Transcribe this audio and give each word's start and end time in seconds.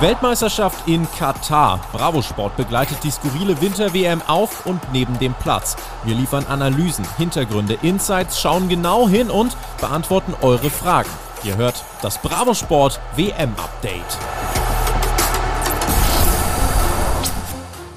Weltmeisterschaft 0.00 0.88
in 0.88 1.06
Katar. 1.18 1.78
Bravo 1.92 2.22
Sport 2.22 2.56
begleitet 2.56 2.98
die 3.04 3.10
skurrile 3.10 3.60
Winter-WM 3.60 4.22
auf 4.26 4.64
und 4.64 4.80
neben 4.92 5.18
dem 5.18 5.34
Platz. 5.34 5.76
Wir 6.04 6.14
liefern 6.14 6.46
Analysen, 6.46 7.06
Hintergründe, 7.18 7.76
Insights, 7.82 8.40
schauen 8.40 8.70
genau 8.70 9.08
hin 9.08 9.28
und 9.28 9.54
beantworten 9.78 10.34
eure 10.40 10.70
Fragen. 10.70 11.10
Ihr 11.44 11.56
hört 11.56 11.84
das 12.00 12.16
Bravo 12.16 12.54
Sport 12.54 12.98
WM-Update. 13.16 14.39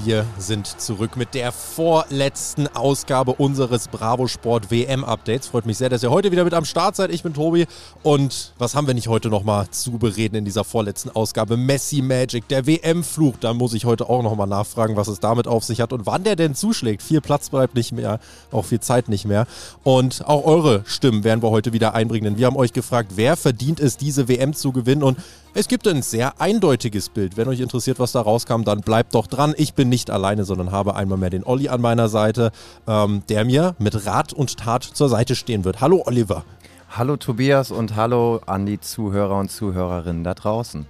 Wir 0.06 0.26
sind 0.38 0.68
zurück 0.82 1.16
mit 1.16 1.34
der 1.34 1.54
vorletzten 1.54 2.68
Ausgabe 2.68 3.36
unseres 3.36 3.88
Bravo 3.88 4.28
Sport 4.28 4.70
WM 4.70 5.06
Updates. 5.06 5.48
Freut 5.48 5.66
mich 5.66 5.78
sehr, 5.78 5.88
dass 5.88 6.04
ihr 6.04 6.12
heute 6.12 6.30
wieder 6.30 6.44
mit 6.44 6.54
am 6.54 6.66
Start 6.66 6.98
seid. 6.98 7.10
Ich 7.10 7.24
bin 7.24 7.34
Tobi 7.34 7.68
und 8.02 8.52
was 8.58 8.76
haben 8.76 8.86
wir 8.86 8.94
nicht 8.96 9.08
heute 9.08 9.30
nochmal 9.30 9.70
zu 9.70 9.92
bereden 9.92 10.36
in 10.36 10.44
dieser 10.44 10.66
vorletzten 10.66 11.10
Ausgabe? 11.10 11.56
Messi 11.56 12.02
Magic, 12.02 12.50
der 12.50 12.68
WM-Fluch. 12.68 13.36
Da 13.40 13.54
muss 13.54 13.74
ich 13.74 13.86
heute 13.86 14.10
auch 14.10 14.24
nochmal 14.24 14.48
nachfragen, 14.48 14.98
was 14.98 15.08
es 15.08 15.22
damit 15.22 15.48
auf 15.48 15.64
sich 15.64 15.80
hat 15.80 15.94
und 15.94 16.06
wann 16.06 16.26
der 16.26 16.36
denn 16.36 16.54
zuschlägt. 16.54 17.02
Viel 17.02 17.22
Platz 17.22 17.50
bleibt 17.50 17.76
nicht 17.76 17.94
mehr, 17.94 18.20
auch 18.52 18.66
viel 18.66 18.82
Zeit 18.82 19.08
nicht 19.08 19.24
mehr. 19.24 19.48
Und 19.84 20.28
auch 20.28 20.44
eure 20.44 20.84
Stimmen 20.86 21.24
werden 21.24 21.42
wir 21.42 21.50
heute 21.50 21.72
wieder 21.72 21.94
einbringen, 21.94 22.26
denn 22.26 22.38
wir 22.38 22.48
haben 22.48 22.58
euch 22.58 22.74
gefragt, 22.74 23.14
wer 23.16 23.38
verdient 23.38 23.80
es, 23.80 23.96
diese 23.96 24.28
WM 24.28 24.54
zu 24.54 24.74
gewinnen 24.74 25.04
und 25.04 25.18
es 25.56 25.68
gibt 25.68 25.88
ein 25.88 26.02
sehr 26.02 26.42
eindeutiges 26.42 27.10
Bild. 27.10 27.38
Wenn 27.38 27.48
euch 27.48 27.60
interessiert, 27.60 28.00
was 28.00 28.12
da 28.12 28.22
rauskam, 28.22 28.64
dann 28.64 28.82
bleibt 28.82 29.14
doch 29.14 29.28
dran. 29.28 29.54
Ich 29.56 29.76
bin 29.76 29.88
nicht 29.88 30.10
alleine, 30.10 30.46
sondern 30.46 30.72
habe 30.72 30.96
einmal 30.96 31.18
mehr 31.18 31.30
den 31.30 31.44
Olli 31.44 31.70
an 31.70 31.80
meiner 31.80 32.10
Seite, 32.10 32.52
ähm, 32.88 33.22
der 33.30 33.46
mir 33.46 33.76
mit 33.78 34.06
Rat 34.06 34.34
und 34.34 34.58
Tat 34.58 34.84
zur 34.84 35.10
Seite 35.10 35.36
stehen 35.36 35.64
wird. 35.64 35.80
Hallo 35.80 36.04
Oliver. 36.06 36.44
Hallo 36.90 37.18
Tobias 37.18 37.72
und 37.72 37.96
hallo 37.96 38.42
an 38.46 38.66
die 38.66 38.80
Zuhörer 38.80 39.38
und 39.38 39.52
Zuhörerinnen 39.52 40.24
da 40.24 40.34
draußen. 40.34 40.88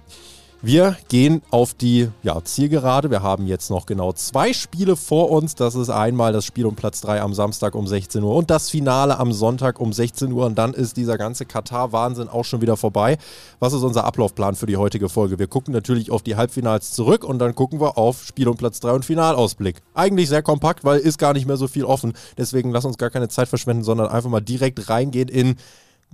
Wir 0.66 0.96
gehen 1.10 1.42
auf 1.50 1.74
die 1.74 2.08
ja, 2.22 2.42
Zielgerade. 2.42 3.10
Wir 3.10 3.22
haben 3.22 3.46
jetzt 3.46 3.68
noch 3.68 3.84
genau 3.84 4.14
zwei 4.14 4.54
Spiele 4.54 4.96
vor 4.96 5.30
uns. 5.30 5.54
Das 5.54 5.74
ist 5.74 5.90
einmal 5.90 6.32
das 6.32 6.46
Spiel 6.46 6.64
um 6.64 6.74
Platz 6.74 7.02
3 7.02 7.20
am 7.20 7.34
Samstag 7.34 7.74
um 7.74 7.86
16 7.86 8.22
Uhr 8.22 8.34
und 8.34 8.48
das 8.48 8.70
Finale 8.70 9.18
am 9.18 9.34
Sonntag 9.34 9.78
um 9.78 9.92
16 9.92 10.32
Uhr. 10.32 10.46
Und 10.46 10.56
dann 10.56 10.72
ist 10.72 10.96
dieser 10.96 11.18
ganze 11.18 11.44
Katar-Wahnsinn 11.44 12.28
auch 12.28 12.46
schon 12.46 12.62
wieder 12.62 12.78
vorbei. 12.78 13.18
Was 13.58 13.74
ist 13.74 13.82
unser 13.82 14.04
Ablaufplan 14.04 14.54
für 14.54 14.64
die 14.64 14.78
heutige 14.78 15.10
Folge? 15.10 15.38
Wir 15.38 15.48
gucken 15.48 15.74
natürlich 15.74 16.10
auf 16.10 16.22
die 16.22 16.36
Halbfinals 16.36 16.92
zurück 16.92 17.24
und 17.24 17.40
dann 17.40 17.54
gucken 17.54 17.78
wir 17.78 17.98
auf 17.98 18.24
Spiel 18.24 18.48
um 18.48 18.56
Platz 18.56 18.80
3 18.80 18.92
und 18.92 19.04
Finalausblick. 19.04 19.82
Eigentlich 19.92 20.30
sehr 20.30 20.42
kompakt, 20.42 20.82
weil 20.82 20.98
ist 20.98 21.18
gar 21.18 21.34
nicht 21.34 21.44
mehr 21.44 21.58
so 21.58 21.68
viel 21.68 21.84
offen. 21.84 22.14
Deswegen 22.38 22.70
lass 22.70 22.86
uns 22.86 22.96
gar 22.96 23.10
keine 23.10 23.28
Zeit 23.28 23.48
verschwenden, 23.48 23.84
sondern 23.84 24.08
einfach 24.08 24.30
mal 24.30 24.40
direkt 24.40 24.88
reingehen 24.88 25.28
in 25.28 25.56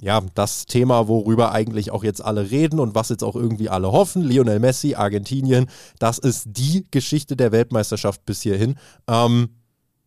ja, 0.00 0.22
das 0.34 0.64
Thema, 0.66 1.08
worüber 1.08 1.52
eigentlich 1.52 1.90
auch 1.90 2.04
jetzt 2.04 2.24
alle 2.24 2.50
reden 2.50 2.80
und 2.80 2.94
was 2.94 3.10
jetzt 3.10 3.22
auch 3.22 3.36
irgendwie 3.36 3.68
alle 3.68 3.92
hoffen. 3.92 4.22
Lionel 4.22 4.58
Messi, 4.58 4.94
Argentinien, 4.94 5.66
das 5.98 6.18
ist 6.18 6.44
die 6.46 6.86
Geschichte 6.90 7.36
der 7.36 7.52
Weltmeisterschaft 7.52 8.24
bis 8.24 8.40
hierhin. 8.40 8.76
Ähm, 9.06 9.50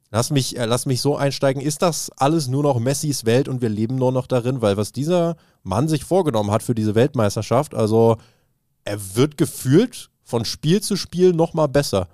lass, 0.09 0.31
mich, 0.31 0.57
äh, 0.57 0.65
lass 0.65 0.87
mich 0.87 1.01
so 1.01 1.15
einsteigen. 1.15 1.61
Ist 1.61 1.83
das 1.83 2.09
alles 2.17 2.47
nur 2.47 2.63
noch 2.63 2.79
Messis 2.79 3.25
Welt 3.25 3.47
und 3.47 3.61
wir 3.61 3.69
leben 3.69 3.95
nur 3.95 4.11
noch 4.11 4.25
darin? 4.25 4.61
Weil 4.61 4.77
was 4.77 4.91
dieser 4.91 5.35
Mann 5.61 5.87
sich 5.87 6.03
vorgenommen 6.03 6.51
hat 6.51 6.63
für 6.63 6.75
diese 6.75 6.95
Weltmeisterschaft, 6.95 7.75
also 7.75 8.17
er 8.85 9.15
wird 9.15 9.37
gefühlt 9.37 10.09
von 10.23 10.43
Spiel 10.43 10.81
zu 10.81 10.95
Spiel 10.95 11.33
nochmal 11.33 11.67
besser. 11.67 12.07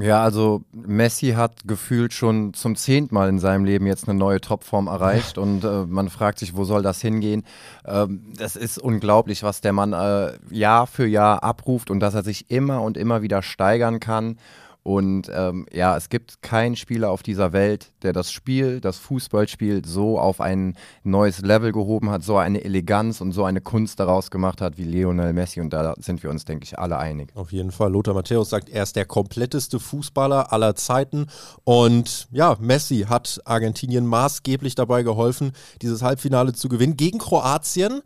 Ja, 0.00 0.22
also 0.22 0.62
Messi 0.72 1.32
hat 1.32 1.66
gefühlt 1.66 2.12
schon 2.12 2.54
zum 2.54 2.76
zehnten 2.76 3.14
Mal 3.14 3.28
in 3.28 3.38
seinem 3.38 3.64
Leben 3.64 3.86
jetzt 3.86 4.08
eine 4.08 4.18
neue 4.18 4.40
Topform 4.40 4.86
erreicht 4.86 5.36
und 5.38 5.64
äh, 5.64 5.84
man 5.86 6.08
fragt 6.08 6.38
sich, 6.38 6.56
wo 6.56 6.64
soll 6.64 6.82
das 6.82 7.00
hingehen? 7.00 7.44
Ähm, 7.84 8.32
das 8.36 8.56
ist 8.56 8.78
unglaublich, 8.78 9.42
was 9.42 9.60
der 9.60 9.72
Mann 9.72 9.92
äh, 9.92 10.32
Jahr 10.50 10.86
für 10.86 11.06
Jahr 11.06 11.44
abruft 11.44 11.90
und 11.90 12.00
dass 12.00 12.14
er 12.14 12.22
sich 12.22 12.50
immer 12.50 12.82
und 12.82 12.96
immer 12.96 13.22
wieder 13.22 13.42
steigern 13.42 14.00
kann 14.00 14.36
und 14.82 15.30
ähm, 15.34 15.66
ja, 15.72 15.96
es 15.96 16.08
gibt 16.08 16.40
keinen 16.42 16.74
Spieler 16.74 17.10
auf 17.10 17.22
dieser 17.22 17.52
Welt, 17.52 17.92
der 18.02 18.12
das 18.12 18.32
Spiel, 18.32 18.80
das 18.80 18.96
Fußballspiel 18.98 19.84
so 19.84 20.18
auf 20.18 20.40
ein 20.40 20.74
neues 21.04 21.40
Level 21.42 21.72
gehoben 21.72 22.10
hat, 22.10 22.22
so 22.22 22.38
eine 22.38 22.64
Eleganz 22.64 23.20
und 23.20 23.32
so 23.32 23.44
eine 23.44 23.60
Kunst 23.60 24.00
daraus 24.00 24.30
gemacht 24.30 24.60
hat 24.62 24.78
wie 24.78 24.84
Lionel 24.84 25.34
Messi. 25.34 25.60
Und 25.60 25.72
da 25.72 25.94
sind 25.98 26.22
wir 26.22 26.30
uns, 26.30 26.46
denke 26.46 26.64
ich, 26.64 26.78
alle 26.78 26.98
einig. 26.98 27.30
Auf 27.34 27.52
jeden 27.52 27.72
Fall. 27.72 27.92
Lothar 27.92 28.14
Matthäus 28.14 28.48
sagt, 28.48 28.70
er 28.70 28.82
ist 28.82 28.96
der 28.96 29.04
kompletteste 29.04 29.78
Fußballer 29.78 30.52
aller 30.52 30.74
Zeiten. 30.74 31.26
Und 31.64 32.28
ja, 32.30 32.56
Messi 32.58 33.06
hat 33.08 33.40
Argentinien 33.44 34.06
maßgeblich 34.06 34.74
dabei 34.76 35.02
geholfen, 35.02 35.52
dieses 35.82 36.00
Halbfinale 36.02 36.54
zu 36.54 36.68
gewinnen 36.68 36.96
gegen 36.96 37.18
Kroatien 37.18 38.00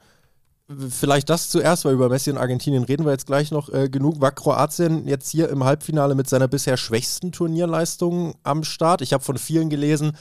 vielleicht 0.89 1.29
das 1.29 1.51
zuerst, 1.51 1.85
weil 1.85 1.95
über 1.95 2.09
Messi 2.09 2.31
und 2.31 2.39
Argentinien 2.39 2.85
reden 2.85 3.05
wir 3.05 3.13
jetzt 3.13 3.27
gleich 3.27 3.51
noch 3.51 3.69
äh, 3.69 3.89
genug. 3.89 4.21
War 4.21 4.33
Kroatien 4.33 5.07
jetzt 5.07 5.29
hier 5.31 5.49
im 5.51 5.65
Halbfinale 5.65 6.15
mit 6.15 6.29
seiner 6.29 6.49
bisher 6.49 6.77
schwächsten 6.77 7.33
Turnierleistung 7.33 8.35
am 8.43 8.65
Start? 8.65 9.03
Ich 9.03 9.13
habe 9.13 9.23
von 9.23 9.37
vielen 9.37 9.69
gelesen, 9.69 10.13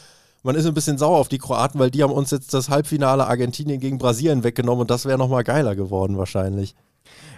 man 0.44 0.56
ist 0.56 0.66
ein 0.66 0.74
bisschen 0.74 0.98
sauer 0.98 1.18
auf 1.20 1.30
die 1.30 1.38
Kroaten, 1.38 1.80
weil 1.80 1.90
die 1.90 2.04
haben 2.04 2.12
uns 2.12 2.32
jetzt 2.32 2.54
das 2.54 2.68
Halbfinale 2.68 3.26
Argentinien 3.26 3.80
gegen 3.80 3.98
Brasilien 3.98 4.44
weggenommen 4.44 4.82
und 4.82 4.92
das 4.92 5.06
wäre 5.06 5.18
nochmal 5.18 5.46
geiler 5.46 5.76
geworden 5.76 6.18
wahrscheinlich. 6.18 6.76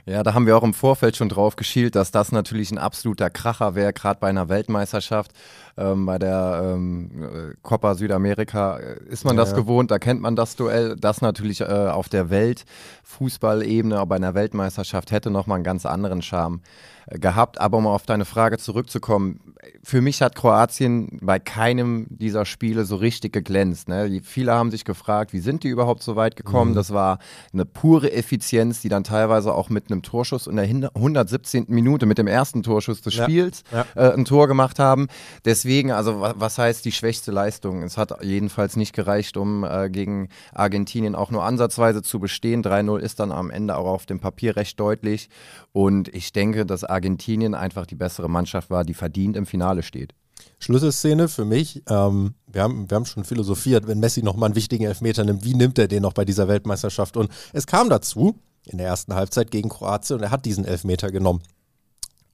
Ja, 0.07 0.21
da 0.21 0.35
haben 0.35 0.45
wir 0.45 0.55
auch 0.55 0.63
im 0.63 0.75
Vorfeld 0.75 1.17
schon 1.17 1.29
drauf 1.29 1.55
geschielt, 1.55 1.95
dass 1.95 2.11
das 2.11 2.31
natürlich 2.31 2.69
ein 2.71 2.77
absoluter 2.77 3.31
Kracher 3.31 3.73
wäre, 3.73 3.91
gerade 3.91 4.19
bei 4.19 4.29
einer 4.29 4.49
Weltmeisterschaft. 4.49 5.31
Ähm, 5.77 6.05
bei 6.05 6.19
der 6.19 6.73
ähm, 6.75 7.55
Copa 7.63 7.95
Südamerika 7.95 8.77
äh, 8.77 8.99
ist 9.09 9.25
man 9.25 9.35
ja, 9.35 9.41
das 9.41 9.51
ja. 9.51 9.57
gewohnt, 9.57 9.89
da 9.89 9.97
kennt 9.97 10.21
man 10.21 10.35
das 10.35 10.55
Duell. 10.55 10.95
Das 10.95 11.21
natürlich 11.21 11.61
äh, 11.61 11.65
auf 11.65 12.07
der 12.07 12.29
Weltfußballebene, 12.29 14.05
bei 14.05 14.15
einer 14.15 14.35
Weltmeisterschaft 14.35 15.11
hätte 15.11 15.31
nochmal 15.31 15.55
einen 15.55 15.63
ganz 15.63 15.87
anderen 15.87 16.21
Charme 16.21 16.61
gehabt. 17.07 17.59
Aber 17.59 17.77
um 17.77 17.87
auf 17.87 18.05
deine 18.05 18.25
Frage 18.25 18.57
zurückzukommen, 18.57 19.55
für 19.83 20.01
mich 20.01 20.21
hat 20.21 20.35
Kroatien 20.35 21.19
bei 21.21 21.39
keinem 21.39 22.07
dieser 22.09 22.45
Spiele 22.45 22.85
so 22.85 22.95
richtig 22.95 23.33
geglänzt. 23.33 23.87
Ne? 23.87 24.21
Viele 24.23 24.53
haben 24.53 24.71
sich 24.71 24.85
gefragt, 24.85 25.33
wie 25.33 25.39
sind 25.39 25.63
die 25.63 25.69
überhaupt 25.69 26.03
so 26.03 26.15
weit 26.15 26.35
gekommen? 26.35 26.71
Mhm. 26.71 26.75
Das 26.75 26.93
war 26.93 27.19
eine 27.53 27.65
pure 27.65 28.11
Effizienz, 28.11 28.81
die 28.81 28.89
dann 28.89 29.03
teilweise 29.03 29.53
auch 29.53 29.69
mit 29.69 29.91
einem 29.91 29.94
Torschuss 30.01 30.47
in 30.47 30.55
der 30.55 30.65
117. 30.65 31.65
Minute 31.67 32.05
mit 32.05 32.17
dem 32.17 32.27
ersten 32.27 32.63
Torschuss 32.63 33.01
des 33.01 33.13
Spiels 33.13 33.63
ja. 33.71 33.85
Ja. 33.95 34.09
Äh, 34.09 34.13
ein 34.13 34.25
Tor 34.25 34.47
gemacht 34.47 34.79
haben. 34.79 35.07
Deswegen, 35.45 35.91
also 35.91 36.19
was 36.19 36.57
heißt 36.57 36.85
die 36.85 36.91
schwächste 36.91 37.31
Leistung? 37.31 37.83
Es 37.83 37.97
hat 37.97 38.23
jedenfalls 38.23 38.75
nicht 38.75 38.93
gereicht, 38.93 39.37
um 39.37 39.63
äh, 39.63 39.89
gegen 39.89 40.29
Argentinien 40.53 41.15
auch 41.15 41.31
nur 41.31 41.43
ansatzweise 41.43 42.01
zu 42.01 42.19
bestehen. 42.19 42.63
3-0 42.63 42.99
ist 42.99 43.19
dann 43.19 43.31
am 43.31 43.49
Ende 43.49 43.77
auch 43.77 43.87
auf 43.87 44.05
dem 44.05 44.19
Papier 44.19 44.55
recht 44.55 44.79
deutlich. 44.79 45.29
Und 45.71 46.07
ich 46.09 46.33
denke, 46.33 46.65
dass 46.65 46.83
Argentinien 46.83 47.55
einfach 47.55 47.85
die 47.85 47.95
bessere 47.95 48.29
Mannschaft 48.29 48.69
war, 48.69 48.83
die 48.83 48.93
verdient 48.93 49.35
im 49.37 49.45
Finale 49.45 49.83
steht. 49.83 50.13
Schlüsselszene 50.59 51.27
für 51.27 51.45
mich, 51.45 51.83
ähm, 51.89 52.33
wir, 52.47 52.63
haben, 52.63 52.89
wir 52.89 52.95
haben 52.95 53.05
schon 53.05 53.23
philosophiert, 53.23 53.87
wenn 53.87 53.99
Messi 53.99 54.23
nochmal 54.23 54.47
einen 54.47 54.55
wichtigen 54.55 54.85
Elfmeter 54.85 55.23
nimmt, 55.23 55.43
wie 55.43 55.53
nimmt 55.53 55.77
er 55.77 55.87
den 55.87 56.01
noch 56.01 56.13
bei 56.13 56.25
dieser 56.25 56.47
Weltmeisterschaft? 56.47 57.17
Und 57.17 57.29
es 57.53 57.67
kam 57.67 57.89
dazu, 57.89 58.39
in 58.67 58.77
der 58.77 58.87
ersten 58.87 59.13
Halbzeit 59.13 59.51
gegen 59.51 59.69
Kroatien, 59.69 60.17
und 60.17 60.23
er 60.23 60.31
hat 60.31 60.45
diesen 60.45 60.65
Elfmeter 60.65 61.11
genommen. 61.11 61.41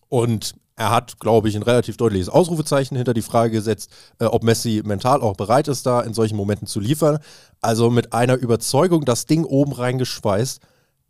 Und 0.09 0.56
er 0.75 0.92
hat, 0.92 1.19
glaube 1.19 1.50
ich, 1.50 1.56
ein 1.56 1.64
relativ 1.64 1.97
deutliches 1.97 2.30
Ausrufezeichen 2.30 2.96
hinter 2.97 3.14
die 3.14 3.22
Frage 3.22 3.52
gesetzt, 3.52 3.92
äh, 4.19 4.25
ob 4.25 4.44
Messi 4.44 4.81
mental 4.84 5.22
auch 5.22 5.36
bereit 5.36 5.68
ist, 5.68 5.86
da 5.86 6.02
in 6.02 6.14
solchen 6.14 6.36
Momenten 6.36 6.68
zu 6.68 6.80
liefern. 6.80 7.19
Also 7.62 7.90
mit 7.90 8.14
einer 8.14 8.36
Überzeugung 8.36 9.06
das 9.06 9.25
Ding 9.25 9.44
oben 9.44 9.74
reingeschweißt 9.74 10.62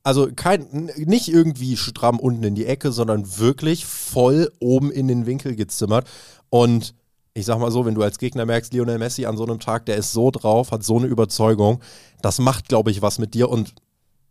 also 0.03 0.29
kein, 0.35 0.89
nicht 0.97 1.27
irgendwie 1.27 1.77
stramm 1.77 2.19
unten 2.19 2.43
in 2.43 2.55
die 2.55 2.65
Ecke, 2.65 2.91
sondern 2.91 3.37
wirklich 3.37 3.85
voll 3.85 4.51
oben 4.59 4.91
in 4.91 5.07
den 5.07 5.25
Winkel 5.25 5.55
gezimmert. 5.55 6.07
Und 6.49 6.95
ich 7.33 7.45
sag 7.45 7.59
mal 7.59 7.71
so, 7.71 7.85
wenn 7.85 7.95
du 7.95 8.01
als 8.01 8.17
Gegner 8.17 8.45
merkst, 8.45 8.73
Lionel 8.73 8.97
Messi 8.97 9.25
an 9.25 9.37
so 9.37 9.43
einem 9.45 9.59
Tag, 9.59 9.85
der 9.85 9.97
ist 9.97 10.11
so 10.11 10.31
drauf, 10.31 10.71
hat 10.71 10.83
so 10.83 10.97
eine 10.97 11.07
Überzeugung, 11.07 11.81
das 12.21 12.39
macht, 12.39 12.67
glaube 12.67 12.91
ich, 12.91 13.01
was 13.01 13.19
mit 13.19 13.33
dir. 13.33 13.49
Und 13.49 13.73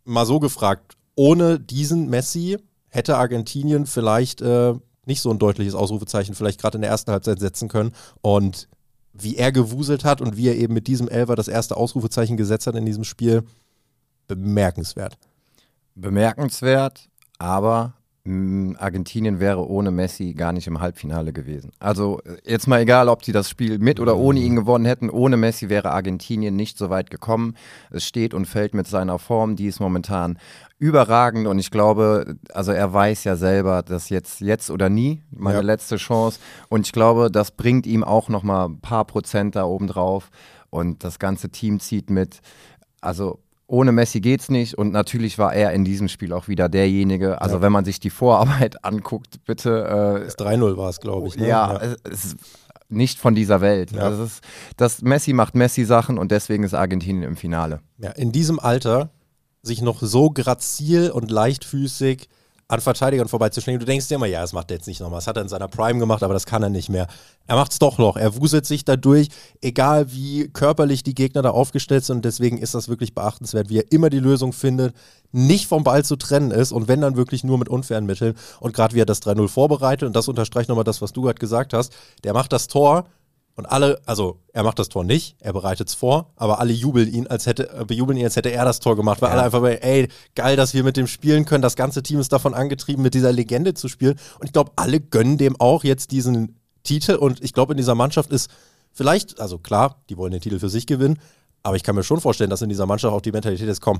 mal 0.03 0.25
so 0.25 0.39
gefragt, 0.39 0.97
ohne 1.15 1.59
diesen 1.59 2.09
Messi 2.09 2.57
hätte 2.89 3.17
Argentinien 3.17 3.85
vielleicht 3.85 4.41
äh, 4.41 4.73
nicht 5.05 5.21
so 5.21 5.29
ein 5.31 5.39
deutliches 5.39 5.75
Ausrufezeichen 5.75 6.35
vielleicht 6.35 6.59
gerade 6.59 6.77
in 6.77 6.81
der 6.81 6.91
ersten 6.91 7.11
Halbzeit 7.11 7.39
setzen 7.39 7.69
können. 7.69 7.91
Und 8.21 8.67
wie 9.13 9.35
er 9.35 9.51
gewuselt 9.51 10.05
hat 10.05 10.21
und 10.21 10.37
wie 10.37 10.47
er 10.47 10.57
eben 10.57 10.73
mit 10.73 10.87
diesem 10.87 11.07
Elfer 11.07 11.35
das 11.35 11.47
erste 11.47 11.75
Ausrufezeichen 11.75 12.37
gesetzt 12.37 12.67
hat 12.67 12.75
in 12.75 12.85
diesem 12.85 13.03
Spiel, 13.03 13.43
bemerkenswert 14.27 15.17
bemerkenswert, 15.95 17.09
aber 17.37 17.93
Argentinien 18.23 19.39
wäre 19.39 19.67
ohne 19.67 19.89
Messi 19.89 20.33
gar 20.33 20.53
nicht 20.53 20.67
im 20.67 20.79
Halbfinale 20.79 21.33
gewesen. 21.33 21.71
Also 21.79 22.19
jetzt 22.43 22.67
mal 22.67 22.81
egal, 22.81 23.09
ob 23.09 23.25
sie 23.25 23.31
das 23.31 23.49
Spiel 23.49 23.79
mit 23.79 23.99
oder 23.99 24.15
ohne 24.15 24.39
ihn 24.39 24.55
gewonnen 24.55 24.85
hätten, 24.85 25.09
ohne 25.09 25.37
Messi 25.37 25.69
wäre 25.69 25.89
Argentinien 25.89 26.55
nicht 26.55 26.77
so 26.77 26.91
weit 26.91 27.09
gekommen. 27.09 27.55
Es 27.89 28.05
steht 28.05 28.35
und 28.35 28.45
fällt 28.45 28.75
mit 28.75 28.85
seiner 28.85 29.17
Form, 29.17 29.55
die 29.55 29.65
ist 29.65 29.79
momentan 29.79 30.37
überragend 30.77 31.47
und 31.47 31.57
ich 31.57 31.71
glaube, 31.71 32.35
also 32.53 32.71
er 32.71 32.93
weiß 32.93 33.23
ja 33.23 33.35
selber, 33.35 33.81
dass 33.81 34.09
jetzt 34.09 34.39
jetzt 34.39 34.69
oder 34.69 34.89
nie 34.89 35.23
meine 35.31 35.57
ja. 35.57 35.63
letzte 35.63 35.97
Chance 35.97 36.39
und 36.69 36.85
ich 36.85 36.91
glaube, 36.91 37.31
das 37.31 37.49
bringt 37.51 37.87
ihm 37.87 38.03
auch 38.03 38.29
noch 38.29 38.43
mal 38.43 38.65
ein 38.65 38.81
paar 38.81 39.05
Prozent 39.05 39.55
da 39.55 39.63
oben 39.63 39.87
drauf 39.87 40.29
und 40.69 41.03
das 41.03 41.17
ganze 41.17 41.49
Team 41.49 41.79
zieht 41.79 42.11
mit. 42.11 42.41
Also 43.01 43.39
ohne 43.71 43.93
Messi 43.93 44.19
geht's 44.19 44.49
nicht 44.49 44.77
und 44.77 44.91
natürlich 44.91 45.37
war 45.37 45.53
er 45.53 45.71
in 45.71 45.85
diesem 45.85 46.09
Spiel 46.09 46.33
auch 46.33 46.49
wieder 46.49 46.67
derjenige. 46.67 47.41
Also 47.41 47.55
ja. 47.55 47.61
wenn 47.61 47.71
man 47.71 47.85
sich 47.85 48.01
die 48.01 48.09
Vorarbeit 48.09 48.83
anguckt, 48.85 49.45
bitte. 49.45 50.19
Äh, 50.19 50.25
das 50.25 50.37
3-0 50.37 50.75
war 50.75 50.89
es, 50.89 50.99
glaube 50.99 51.29
ich. 51.29 51.37
Ne? 51.37 51.47
Ja, 51.47 51.81
ja. 51.81 51.95
Es, 52.03 52.35
nicht 52.89 53.19
von 53.19 53.33
dieser 53.33 53.61
Welt. 53.61 53.93
Ja. 53.93 54.01
Also 54.01 54.25
ist, 54.25 54.43
das 54.75 55.01
Messi 55.01 55.31
macht 55.31 55.55
Messi-Sachen 55.55 56.17
und 56.17 56.31
deswegen 56.31 56.65
ist 56.65 56.73
Argentinien 56.73 57.23
im 57.23 57.37
Finale. 57.37 57.79
Ja, 57.97 58.11
in 58.11 58.33
diesem 58.33 58.59
Alter 58.59 59.09
sich 59.63 59.81
noch 59.81 60.01
so 60.01 60.31
grazil 60.31 61.09
und 61.09 61.31
leichtfüßig 61.31 62.27
an 62.71 62.79
Verteidigern 62.79 63.27
vorbeizuschlägen. 63.27 63.81
Du 63.81 63.85
denkst 63.85 64.07
dir 64.07 64.15
immer, 64.15 64.27
ja, 64.27 64.39
das 64.39 64.53
macht 64.53 64.71
er 64.71 64.77
jetzt 64.77 64.87
nicht 64.87 65.01
nochmal. 65.01 65.17
Das 65.17 65.27
hat 65.27 65.35
er 65.35 65.41
in 65.41 65.49
seiner 65.49 65.67
Prime 65.67 65.99
gemacht, 65.99 66.23
aber 66.23 66.33
das 66.33 66.45
kann 66.45 66.63
er 66.63 66.69
nicht 66.69 66.87
mehr. 66.87 67.07
Er 67.45 67.57
macht 67.57 67.73
es 67.73 67.79
doch 67.79 67.97
noch. 67.97 68.15
Er 68.15 68.39
wuselt 68.39 68.65
sich 68.65 68.85
da 68.85 68.95
durch, 68.95 69.27
egal 69.61 70.13
wie 70.13 70.47
körperlich 70.47 71.03
die 71.03 71.13
Gegner 71.13 71.41
da 71.41 71.49
aufgestellt 71.49 72.05
sind. 72.05 72.17
Und 72.17 72.25
deswegen 72.25 72.57
ist 72.57 72.73
das 72.73 72.87
wirklich 72.87 73.13
beachtenswert, 73.13 73.67
wie 73.69 73.79
er 73.79 73.91
immer 73.91 74.09
die 74.09 74.19
Lösung 74.19 74.53
findet, 74.53 74.95
nicht 75.33 75.67
vom 75.67 75.83
Ball 75.83 76.05
zu 76.05 76.15
trennen 76.15 76.51
ist 76.51 76.71
und 76.71 76.87
wenn 76.87 77.01
dann 77.01 77.17
wirklich 77.17 77.43
nur 77.43 77.57
mit 77.57 77.67
unfairen 77.67 78.05
Mitteln. 78.05 78.35
Und 78.61 78.73
gerade 78.73 78.95
wie 78.95 79.01
er 79.01 79.05
das 79.05 79.21
3-0 79.21 79.49
vorbereitet, 79.49 80.07
und 80.07 80.15
das 80.15 80.29
unterstreicht 80.29 80.69
nochmal 80.69 80.85
das, 80.85 81.01
was 81.01 81.11
du 81.11 81.23
gerade 81.23 81.39
gesagt 81.39 81.73
hast, 81.73 81.91
der 82.23 82.33
macht 82.33 82.53
das 82.53 82.67
Tor 82.67 83.05
und 83.55 83.65
alle, 83.65 84.01
also 84.05 84.39
er 84.53 84.63
macht 84.63 84.79
das 84.79 84.89
Tor 84.89 85.03
nicht, 85.03 85.35
er 85.39 85.53
bereitet 85.53 85.89
es 85.89 85.93
vor, 85.93 86.31
aber 86.35 86.59
alle 86.59 86.71
jubeln 86.71 87.11
ihn, 87.11 87.27
als 87.27 87.45
hätte, 87.45 87.69
äh, 87.73 87.85
bejubeln 87.85 88.17
ihn, 88.17 88.23
als 88.23 88.35
hätte 88.35 88.51
er 88.51 88.65
das 88.65 88.79
Tor 88.79 88.95
gemacht, 88.95 89.21
weil 89.21 89.29
ja. 89.29 89.33
alle 89.33 89.43
einfach 89.43 89.63
ey, 89.63 90.07
geil, 90.35 90.55
dass 90.55 90.73
wir 90.73 90.83
mit 90.83 90.97
dem 90.97 91.07
spielen 91.07 91.45
können. 91.45 91.61
Das 91.61 91.75
ganze 91.75 92.01
Team 92.01 92.19
ist 92.19 92.31
davon 92.31 92.53
angetrieben, 92.53 93.03
mit 93.03 93.13
dieser 93.13 93.31
Legende 93.31 93.73
zu 93.73 93.87
spielen. 93.87 94.17
Und 94.39 94.45
ich 94.45 94.53
glaube, 94.53 94.71
alle 94.77 94.99
gönnen 94.99 95.37
dem 95.37 95.59
auch 95.59 95.83
jetzt 95.83 96.11
diesen 96.11 96.59
Titel. 96.83 97.15
Und 97.15 97.43
ich 97.43 97.53
glaube, 97.53 97.73
in 97.73 97.77
dieser 97.77 97.95
Mannschaft 97.95 98.31
ist 98.31 98.49
vielleicht, 98.93 99.39
also 99.39 99.57
klar, 99.57 100.01
die 100.09 100.17
wollen 100.17 100.31
den 100.31 100.41
Titel 100.41 100.59
für 100.59 100.69
sich 100.69 100.87
gewinnen, 100.87 101.19
aber 101.63 101.75
ich 101.75 101.83
kann 101.83 101.95
mir 101.95 102.03
schon 102.03 102.21
vorstellen, 102.21 102.49
dass 102.49 102.61
in 102.61 102.69
dieser 102.69 102.85
Mannschaft 102.85 103.13
auch 103.13 103.21
die 103.21 103.31
Mentalität 103.31 103.67
ist, 103.67 103.81
komm, 103.81 103.99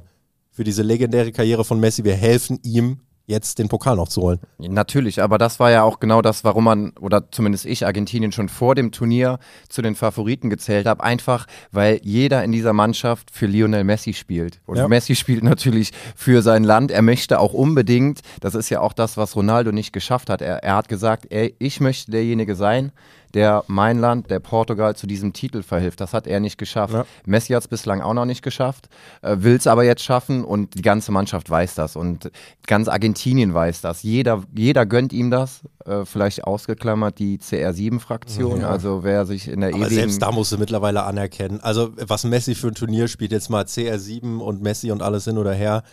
für 0.49 0.63
diese 0.63 0.81
legendäre 0.81 1.31
Karriere 1.31 1.63
von 1.63 1.79
Messi, 1.79 2.03
wir 2.03 2.15
helfen 2.15 2.59
ihm 2.63 3.01
jetzt 3.25 3.59
den 3.59 3.67
Pokal 3.67 3.95
noch 3.95 4.07
zu 4.07 4.21
holen. 4.21 4.39
Natürlich, 4.57 5.21
aber 5.21 5.37
das 5.37 5.59
war 5.59 5.71
ja 5.71 5.83
auch 5.83 5.99
genau 5.99 6.21
das, 6.21 6.43
warum 6.43 6.65
man, 6.65 6.91
oder 6.99 7.31
zumindest 7.31 7.65
ich, 7.65 7.85
Argentinien 7.85 8.31
schon 8.31 8.49
vor 8.49 8.75
dem 8.75 8.91
Turnier 8.91 9.39
zu 9.69 9.81
den 9.81 9.95
Favoriten 9.95 10.49
gezählt 10.49 10.85
habe. 10.85 11.03
Einfach, 11.03 11.47
weil 11.71 11.99
jeder 12.03 12.43
in 12.43 12.51
dieser 12.51 12.73
Mannschaft 12.73 13.31
für 13.31 13.45
Lionel 13.45 13.83
Messi 13.83 14.13
spielt. 14.13 14.59
Und 14.65 14.77
ja. 14.77 14.87
Messi 14.87 15.15
spielt 15.15 15.43
natürlich 15.43 15.91
für 16.15 16.41
sein 16.41 16.63
Land. 16.63 16.91
Er 16.91 17.01
möchte 17.01 17.39
auch 17.39 17.53
unbedingt, 17.53 18.21
das 18.41 18.55
ist 18.55 18.69
ja 18.69 18.81
auch 18.81 18.93
das, 18.93 19.17
was 19.17 19.35
Ronaldo 19.35 19.71
nicht 19.71 19.93
geschafft 19.93 20.29
hat. 20.29 20.41
Er, 20.41 20.63
er 20.63 20.75
hat 20.75 20.89
gesagt, 20.89 21.27
ey, 21.29 21.55
ich 21.59 21.79
möchte 21.79 22.11
derjenige 22.11 22.55
sein, 22.55 22.91
der 23.33 23.63
mein 23.67 23.99
Land, 23.99 24.29
der 24.29 24.39
Portugal 24.39 24.95
zu 24.95 25.07
diesem 25.07 25.33
Titel 25.33 25.63
verhilft. 25.63 26.01
Das 26.01 26.13
hat 26.13 26.27
er 26.27 26.39
nicht 26.39 26.57
geschafft. 26.57 26.93
Ja. 26.93 27.05
Messi 27.25 27.53
hat 27.53 27.63
es 27.63 27.67
bislang 27.67 28.01
auch 28.01 28.13
noch 28.13 28.25
nicht 28.25 28.41
geschafft, 28.41 28.89
äh, 29.21 29.37
will 29.39 29.55
es 29.55 29.67
aber 29.67 29.83
jetzt 29.83 30.03
schaffen 30.03 30.43
und 30.43 30.75
die 30.75 30.81
ganze 30.81 31.11
Mannschaft 31.11 31.49
weiß 31.49 31.75
das 31.75 31.95
und 31.95 32.31
ganz 32.67 32.87
Argentinien 32.87 33.53
weiß 33.53 33.81
das. 33.81 34.03
Jeder, 34.03 34.43
jeder 34.55 34.85
gönnt 34.85 35.13
ihm 35.13 35.31
das. 35.31 35.61
Äh, 35.85 36.05
vielleicht 36.05 36.43
ausgeklammert 36.43 37.17
die 37.19 37.39
CR7-Fraktion, 37.39 38.61
ja. 38.61 38.69
also 38.69 39.03
wer 39.03 39.25
sich 39.25 39.47
in 39.47 39.61
der 39.61 39.73
aber 39.73 39.89
selbst 39.89 40.21
da 40.21 40.31
musst 40.31 40.51
du 40.51 40.57
mittlerweile 40.57 41.03
anerkennen. 41.03 41.59
Also 41.61 41.91
was 41.95 42.23
Messi 42.23 42.55
für 42.55 42.67
ein 42.67 42.75
Turnier 42.75 43.07
spielt, 43.07 43.31
jetzt 43.31 43.49
mal 43.49 43.63
CR7 43.63 44.37
und 44.37 44.61
Messi 44.61 44.91
und 44.91 45.01
alles 45.01 45.25
hin 45.25 45.37
oder 45.37 45.53
her, 45.53 45.83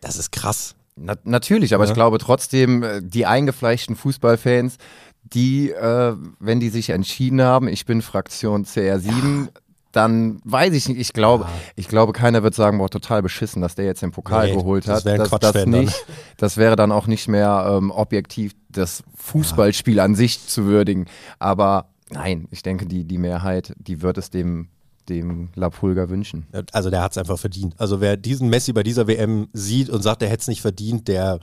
das 0.00 0.16
ist 0.16 0.32
krass. 0.32 0.74
Na, 0.96 1.14
natürlich, 1.24 1.74
aber 1.74 1.84
ja. 1.84 1.90
ich 1.90 1.94
glaube 1.94 2.18
trotzdem, 2.18 2.82
äh, 2.82 3.00
die 3.02 3.26
eingefleischten 3.26 3.96
Fußballfans, 3.96 4.76
die, 5.22 5.70
äh, 5.70 6.14
wenn 6.38 6.60
die 6.60 6.68
sich 6.68 6.90
entschieden 6.90 7.40
haben, 7.42 7.68
ich 7.68 7.86
bin 7.86 8.02
Fraktion 8.02 8.64
CR7, 8.64 9.44
ja. 9.44 9.48
dann 9.92 10.40
weiß 10.44 10.74
ich 10.74 10.88
nicht. 10.88 11.00
Ich 11.00 11.12
glaube, 11.12 11.44
ja. 11.44 11.50
ich 11.76 11.88
glaube, 11.88 12.12
keiner 12.12 12.42
wird 12.42 12.54
sagen, 12.54 12.78
boah, 12.78 12.90
total 12.90 13.22
beschissen, 13.22 13.62
dass 13.62 13.74
der 13.74 13.84
jetzt 13.84 14.02
den 14.02 14.10
Pokal 14.12 14.48
nee, 14.48 14.56
geholt 14.56 14.86
hat. 14.86 14.98
Das 14.98 15.04
wäre 15.04 15.28
das, 15.28 15.52
das 15.52 15.66
nicht. 15.66 16.06
Das 16.36 16.56
wäre 16.56 16.76
dann 16.76 16.92
auch 16.92 17.06
nicht 17.06 17.28
mehr 17.28 17.76
ähm, 17.76 17.90
objektiv 17.90 18.52
das 18.68 19.02
Fußballspiel 19.16 20.00
an 20.00 20.14
sich 20.14 20.46
zu 20.46 20.64
würdigen. 20.64 21.06
Aber 21.38 21.90
nein, 22.10 22.46
ich 22.50 22.62
denke, 22.62 22.86
die, 22.86 23.04
die 23.04 23.18
Mehrheit, 23.18 23.74
die 23.78 24.02
wird 24.02 24.18
es 24.18 24.30
dem 24.30 24.68
dem 25.10 25.48
La 25.54 25.68
Pulga 25.68 26.08
wünschen. 26.08 26.46
Also 26.72 26.88
der 26.90 27.02
hat 27.02 27.12
es 27.12 27.18
einfach 27.18 27.38
verdient. 27.38 27.74
Also 27.78 28.00
wer 28.00 28.16
diesen 28.16 28.48
Messi 28.48 28.72
bei 28.72 28.82
dieser 28.82 29.06
WM 29.06 29.48
sieht 29.52 29.90
und 29.90 30.02
sagt, 30.02 30.22
er 30.22 30.28
hätte 30.28 30.42
es 30.42 30.48
nicht 30.48 30.62
verdient, 30.62 31.08
der 31.08 31.40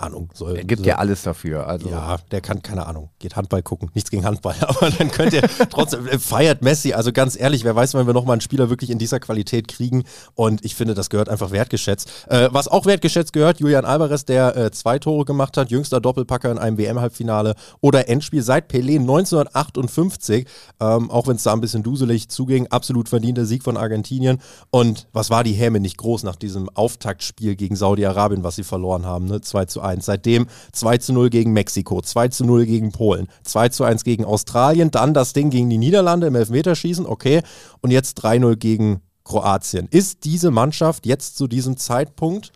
Ahnung, 0.00 0.30
soll. 0.34 0.56
Er 0.56 0.64
gibt 0.64 0.80
soll, 0.80 0.88
ja 0.88 0.96
alles 0.96 1.22
dafür. 1.22 1.66
Also. 1.66 1.88
Ja, 1.88 2.18
der 2.30 2.40
kann, 2.40 2.62
keine 2.62 2.86
Ahnung, 2.86 3.10
geht 3.18 3.36
Handball 3.36 3.62
gucken. 3.62 3.90
Nichts 3.94 4.10
gegen 4.10 4.24
Handball, 4.24 4.54
aber 4.60 4.90
dann 4.90 5.10
könnt 5.10 5.32
ihr 5.32 5.42
trotzdem, 5.70 6.06
äh, 6.06 6.18
feiert 6.18 6.62
Messi. 6.62 6.92
Also 6.92 7.12
ganz 7.12 7.38
ehrlich, 7.38 7.64
wer 7.64 7.74
weiß, 7.74 7.94
wenn 7.94 8.06
wir 8.06 8.14
nochmal 8.14 8.34
einen 8.34 8.40
Spieler 8.40 8.70
wirklich 8.70 8.90
in 8.90 8.98
dieser 8.98 9.20
Qualität 9.20 9.68
kriegen. 9.68 10.04
Und 10.34 10.64
ich 10.64 10.74
finde, 10.74 10.94
das 10.94 11.10
gehört 11.10 11.28
einfach 11.28 11.50
wertgeschätzt. 11.50 12.26
Äh, 12.28 12.48
was 12.52 12.68
auch 12.68 12.86
wertgeschätzt 12.86 13.32
gehört, 13.32 13.60
Julian 13.60 13.84
Alvarez, 13.84 14.24
der 14.24 14.56
äh, 14.56 14.70
zwei 14.70 14.98
Tore 14.98 15.24
gemacht 15.24 15.56
hat, 15.56 15.70
jüngster 15.70 16.00
Doppelpacker 16.00 16.50
in 16.50 16.58
einem 16.58 16.78
WM-Halbfinale 16.78 17.54
oder 17.80 18.08
Endspiel 18.08 18.42
seit 18.42 18.70
Pelé 18.70 18.98
1958. 18.98 20.46
Ähm, 20.80 21.10
auch 21.10 21.26
wenn 21.26 21.36
es 21.36 21.42
da 21.42 21.52
ein 21.52 21.60
bisschen 21.60 21.82
duselig 21.82 22.28
zuging, 22.28 22.66
absolut 22.68 23.08
verdienter 23.08 23.46
Sieg 23.46 23.62
von 23.62 23.76
Argentinien. 23.76 24.40
Und 24.70 25.06
was 25.12 25.30
war 25.30 25.44
die 25.44 25.52
Häme 25.52 25.80
nicht 25.80 25.98
groß 25.98 26.22
nach 26.24 26.36
diesem 26.36 26.68
Auftaktspiel 26.70 27.56
gegen 27.56 27.76
Saudi-Arabien, 27.76 28.42
was 28.42 28.56
sie 28.56 28.64
verloren 28.64 29.06
haben, 29.06 29.26
ne? 29.26 29.40
2 29.40 29.66
zu 29.66 29.82
1. 29.84 30.04
Seitdem 30.04 30.46
2 30.72 30.98
zu 30.98 31.12
0 31.12 31.30
gegen 31.30 31.52
Mexiko, 31.52 32.00
2 32.00 32.28
zu 32.28 32.44
0 32.44 32.66
gegen 32.66 32.92
Polen, 32.92 33.28
2 33.44 33.68
zu 33.68 33.84
1 33.84 34.04
gegen 34.04 34.24
Australien, 34.24 34.90
dann 34.90 35.14
das 35.14 35.32
Ding 35.32 35.50
gegen 35.50 35.70
die 35.70 35.78
Niederlande 35.78 36.26
im 36.26 36.34
Elfmeterschießen, 36.34 37.06
okay. 37.06 37.42
Und 37.80 37.90
jetzt 37.90 38.24
3-0 38.24 38.56
gegen 38.56 39.00
Kroatien. 39.24 39.88
Ist 39.90 40.24
diese 40.24 40.50
Mannschaft 40.50 41.06
jetzt 41.06 41.36
zu 41.36 41.48
diesem 41.48 41.76
Zeitpunkt 41.76 42.52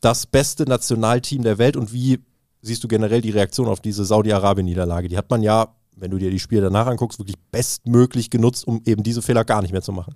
das 0.00 0.26
beste 0.26 0.64
Nationalteam 0.64 1.42
der 1.42 1.58
Welt 1.58 1.76
und 1.76 1.92
wie 1.92 2.20
siehst 2.60 2.84
du 2.84 2.88
generell 2.88 3.22
die 3.22 3.30
Reaktion 3.30 3.68
auf 3.68 3.80
diese 3.80 4.04
Saudi-Arabien-Niederlage? 4.04 5.08
Die 5.08 5.16
hat 5.16 5.30
man 5.30 5.42
ja, 5.42 5.68
wenn 5.96 6.10
du 6.10 6.18
dir 6.18 6.30
die 6.30 6.38
Spiele 6.38 6.62
danach 6.62 6.86
anguckst, 6.86 7.18
wirklich 7.18 7.38
bestmöglich 7.50 8.28
genutzt, 8.28 8.66
um 8.66 8.82
eben 8.84 9.02
diese 9.02 9.22
Fehler 9.22 9.44
gar 9.44 9.62
nicht 9.62 9.72
mehr 9.72 9.82
zu 9.82 9.92
machen. 9.92 10.14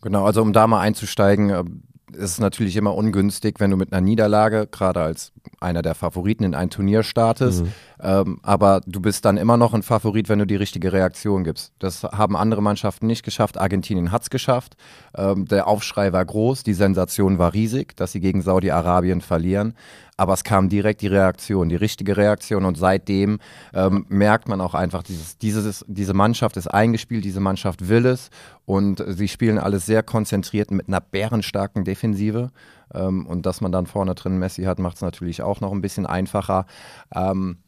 Genau, 0.00 0.24
also 0.24 0.42
um 0.42 0.52
da 0.52 0.66
mal 0.66 0.80
einzusteigen, 0.80 1.82
äh, 2.12 2.16
ist 2.16 2.32
es 2.32 2.40
natürlich 2.40 2.76
immer 2.76 2.94
ungünstig, 2.94 3.56
wenn 3.58 3.70
du 3.70 3.76
mit 3.76 3.92
einer 3.92 4.00
Niederlage, 4.00 4.68
gerade 4.70 5.00
als 5.00 5.32
einer 5.60 5.82
der 5.82 5.94
Favoriten 5.94 6.44
in 6.44 6.54
ein 6.54 6.70
Turnier 6.70 7.02
startest. 7.02 7.64
Mhm. 7.64 7.72
Ähm, 8.00 8.40
aber 8.42 8.80
du 8.86 9.00
bist 9.00 9.24
dann 9.24 9.36
immer 9.36 9.56
noch 9.56 9.74
ein 9.74 9.82
Favorit, 9.82 10.28
wenn 10.28 10.38
du 10.38 10.46
die 10.46 10.56
richtige 10.56 10.92
Reaktion 10.92 11.44
gibst. 11.44 11.72
Das 11.78 12.04
haben 12.04 12.36
andere 12.36 12.62
Mannschaften 12.62 13.06
nicht 13.06 13.24
geschafft. 13.24 13.58
Argentinien 13.58 14.12
hat 14.12 14.22
es 14.22 14.30
geschafft. 14.30 14.76
Ähm, 15.16 15.46
der 15.46 15.66
Aufschrei 15.66 16.12
war 16.12 16.24
groß, 16.24 16.62
die 16.62 16.74
Sensation 16.74 17.38
war 17.38 17.54
riesig, 17.54 17.96
dass 17.96 18.12
sie 18.12 18.20
gegen 18.20 18.42
Saudi-Arabien 18.42 19.20
verlieren 19.20 19.74
aber 20.18 20.34
es 20.34 20.44
kam 20.44 20.68
direkt 20.68 21.00
die 21.00 21.06
Reaktion, 21.06 21.68
die 21.68 21.76
richtige 21.76 22.16
Reaktion 22.16 22.64
und 22.64 22.76
seitdem 22.76 23.38
ähm, 23.72 24.04
merkt 24.08 24.48
man 24.48 24.60
auch 24.60 24.74
einfach, 24.74 25.04
dieses, 25.04 25.38
dieses, 25.38 25.84
diese 25.88 26.12
Mannschaft 26.12 26.56
ist 26.56 26.66
eingespielt, 26.66 27.24
diese 27.24 27.40
Mannschaft 27.40 27.88
will 27.88 28.04
es 28.04 28.28
und 28.66 29.02
sie 29.06 29.28
spielen 29.28 29.58
alles 29.58 29.86
sehr 29.86 30.02
konzentriert 30.02 30.72
mit 30.72 30.88
einer 30.88 31.00
bärenstarken 31.00 31.84
Defensive 31.84 32.50
ähm, 32.92 33.26
und 33.26 33.46
dass 33.46 33.60
man 33.60 33.70
dann 33.70 33.86
vorne 33.86 34.16
drin 34.16 34.38
Messi 34.38 34.64
hat, 34.64 34.80
macht 34.80 34.96
es 34.96 35.02
natürlich 35.02 35.40
auch 35.40 35.60
noch 35.60 35.70
ein 35.70 35.82
bisschen 35.82 36.04
einfacher, 36.04 36.66
ähm, 37.14 37.58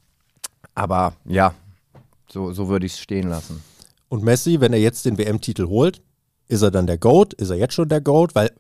aber 0.75 1.13
ja, 1.25 1.55
so, 2.29 2.53
so 2.53 2.69
würde 2.69 2.85
ich 2.85 2.95
es 2.95 3.01
stehen 3.01 3.29
lassen. 3.29 3.63
Und 4.09 4.25
Messi, 4.25 4.61
wenn 4.61 4.73
er 4.73 4.81
jetzt 4.81 5.05
den 5.05 5.19
WM-Titel 5.19 5.69
holt, 5.69 6.03
ist 6.49 6.63
er 6.63 6.73
dann 6.73 6.89
der 6.89 6.99
GOAT? 6.99 7.33
Ist 7.35 7.51
er 7.51 7.57
jetzt 7.57 7.75
schon 7.75 7.89
der 7.89 8.01
GOAT? 8.01 8.35
Weil 8.35 8.51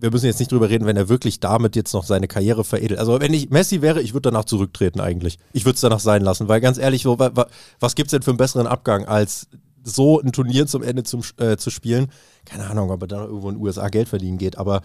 wir 0.00 0.10
müssen 0.10 0.26
jetzt 0.26 0.38
nicht 0.38 0.50
drüber 0.50 0.70
reden, 0.70 0.86
wenn 0.86 0.96
er 0.96 1.08
wirklich 1.08 1.40
damit 1.40 1.76
jetzt 1.76 1.92
noch 1.92 2.04
seine 2.04 2.26
Karriere 2.26 2.64
veredelt. 2.64 2.98
Also 2.98 3.20
wenn 3.20 3.34
ich 3.34 3.50
Messi 3.50 3.82
wäre, 3.82 4.00
ich 4.00 4.14
würde 4.14 4.30
danach 4.30 4.46
zurücktreten 4.46 5.00
eigentlich. 5.00 5.38
Ich 5.52 5.64
würde 5.64 5.74
es 5.74 5.80
danach 5.80 6.00
sein 6.00 6.22
lassen, 6.22 6.48
weil 6.48 6.60
ganz 6.60 6.78
ehrlich, 6.78 7.02
so, 7.02 7.18
wa, 7.18 7.30
wa, 7.34 7.46
was 7.78 7.94
gibt 7.94 8.08
es 8.08 8.12
denn 8.12 8.22
für 8.22 8.30
einen 8.30 8.38
besseren 8.38 8.66
Abgang, 8.66 9.04
als 9.04 9.48
so 9.84 10.20
ein 10.20 10.32
Turnier 10.32 10.66
zum 10.66 10.82
Ende 10.82 11.02
zum, 11.02 11.22
äh, 11.38 11.56
zu 11.56 11.70
spielen? 11.70 12.10
Keine 12.44 12.68
Ahnung, 12.68 12.90
ob 12.90 13.02
er 13.02 13.08
dann 13.08 13.24
irgendwo 13.24 13.50
in 13.50 13.56
den 13.56 13.62
USA 13.62 13.88
Geld 13.88 14.08
verdienen 14.08 14.38
geht, 14.38 14.56
aber 14.56 14.82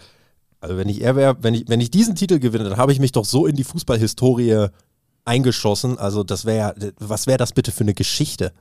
also 0.60 0.76
wenn 0.76 0.88
ich 0.88 1.02
er 1.02 1.16
wäre, 1.16 1.36
wenn 1.40 1.54
ich, 1.54 1.68
wenn 1.68 1.80
ich 1.80 1.90
diesen 1.90 2.14
Titel 2.14 2.38
gewinne, 2.38 2.64
dann 2.64 2.78
habe 2.78 2.92
ich 2.92 2.98
mich 2.98 3.12
doch 3.12 3.24
so 3.24 3.46
in 3.46 3.56
die 3.56 3.64
Fußballhistorie 3.64 4.68
eingeschossen. 5.24 5.98
Also 5.98 6.24
das 6.24 6.44
wäre, 6.44 6.74
was 6.98 7.26
wäre 7.26 7.38
das 7.38 7.52
bitte 7.52 7.72
für 7.72 7.84
eine 7.84 7.94
Geschichte? 7.94 8.52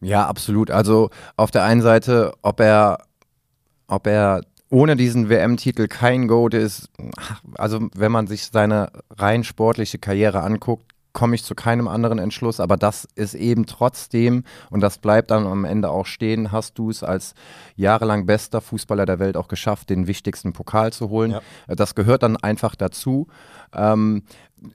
Ja, 0.00 0.26
absolut. 0.26 0.70
Also 0.70 1.10
auf 1.36 1.50
der 1.50 1.64
einen 1.64 1.82
Seite, 1.82 2.32
ob 2.42 2.60
er, 2.60 3.04
ob 3.86 4.06
er 4.06 4.40
ohne 4.70 4.96
diesen 4.96 5.28
WM-Titel 5.28 5.88
kein 5.88 6.28
Goat 6.28 6.54
ist, 6.54 6.88
also 7.54 7.88
wenn 7.94 8.12
man 8.12 8.26
sich 8.26 8.46
seine 8.46 8.90
rein 9.10 9.44
sportliche 9.44 9.98
Karriere 9.98 10.42
anguckt, 10.42 10.90
komme 11.12 11.34
ich 11.34 11.42
zu 11.42 11.54
keinem 11.54 11.88
anderen 11.88 12.18
Entschluss, 12.18 12.60
aber 12.60 12.76
das 12.76 13.08
ist 13.16 13.34
eben 13.34 13.66
trotzdem, 13.66 14.44
und 14.70 14.80
das 14.80 14.98
bleibt 14.98 15.32
dann 15.32 15.46
am 15.46 15.64
Ende 15.64 15.90
auch 15.90 16.06
stehen, 16.06 16.52
hast 16.52 16.78
du 16.78 16.90
es 16.90 17.02
als 17.02 17.34
jahrelang 17.74 18.26
bester 18.26 18.60
Fußballer 18.60 19.06
der 19.06 19.18
Welt 19.18 19.36
auch 19.36 19.48
geschafft, 19.48 19.90
den 19.90 20.06
wichtigsten 20.06 20.52
Pokal 20.52 20.92
zu 20.92 21.08
holen. 21.10 21.32
Ja. 21.32 21.40
Das 21.66 21.96
gehört 21.96 22.22
dann 22.22 22.36
einfach 22.36 22.76
dazu. 22.76 23.26
Ähm, 23.74 24.22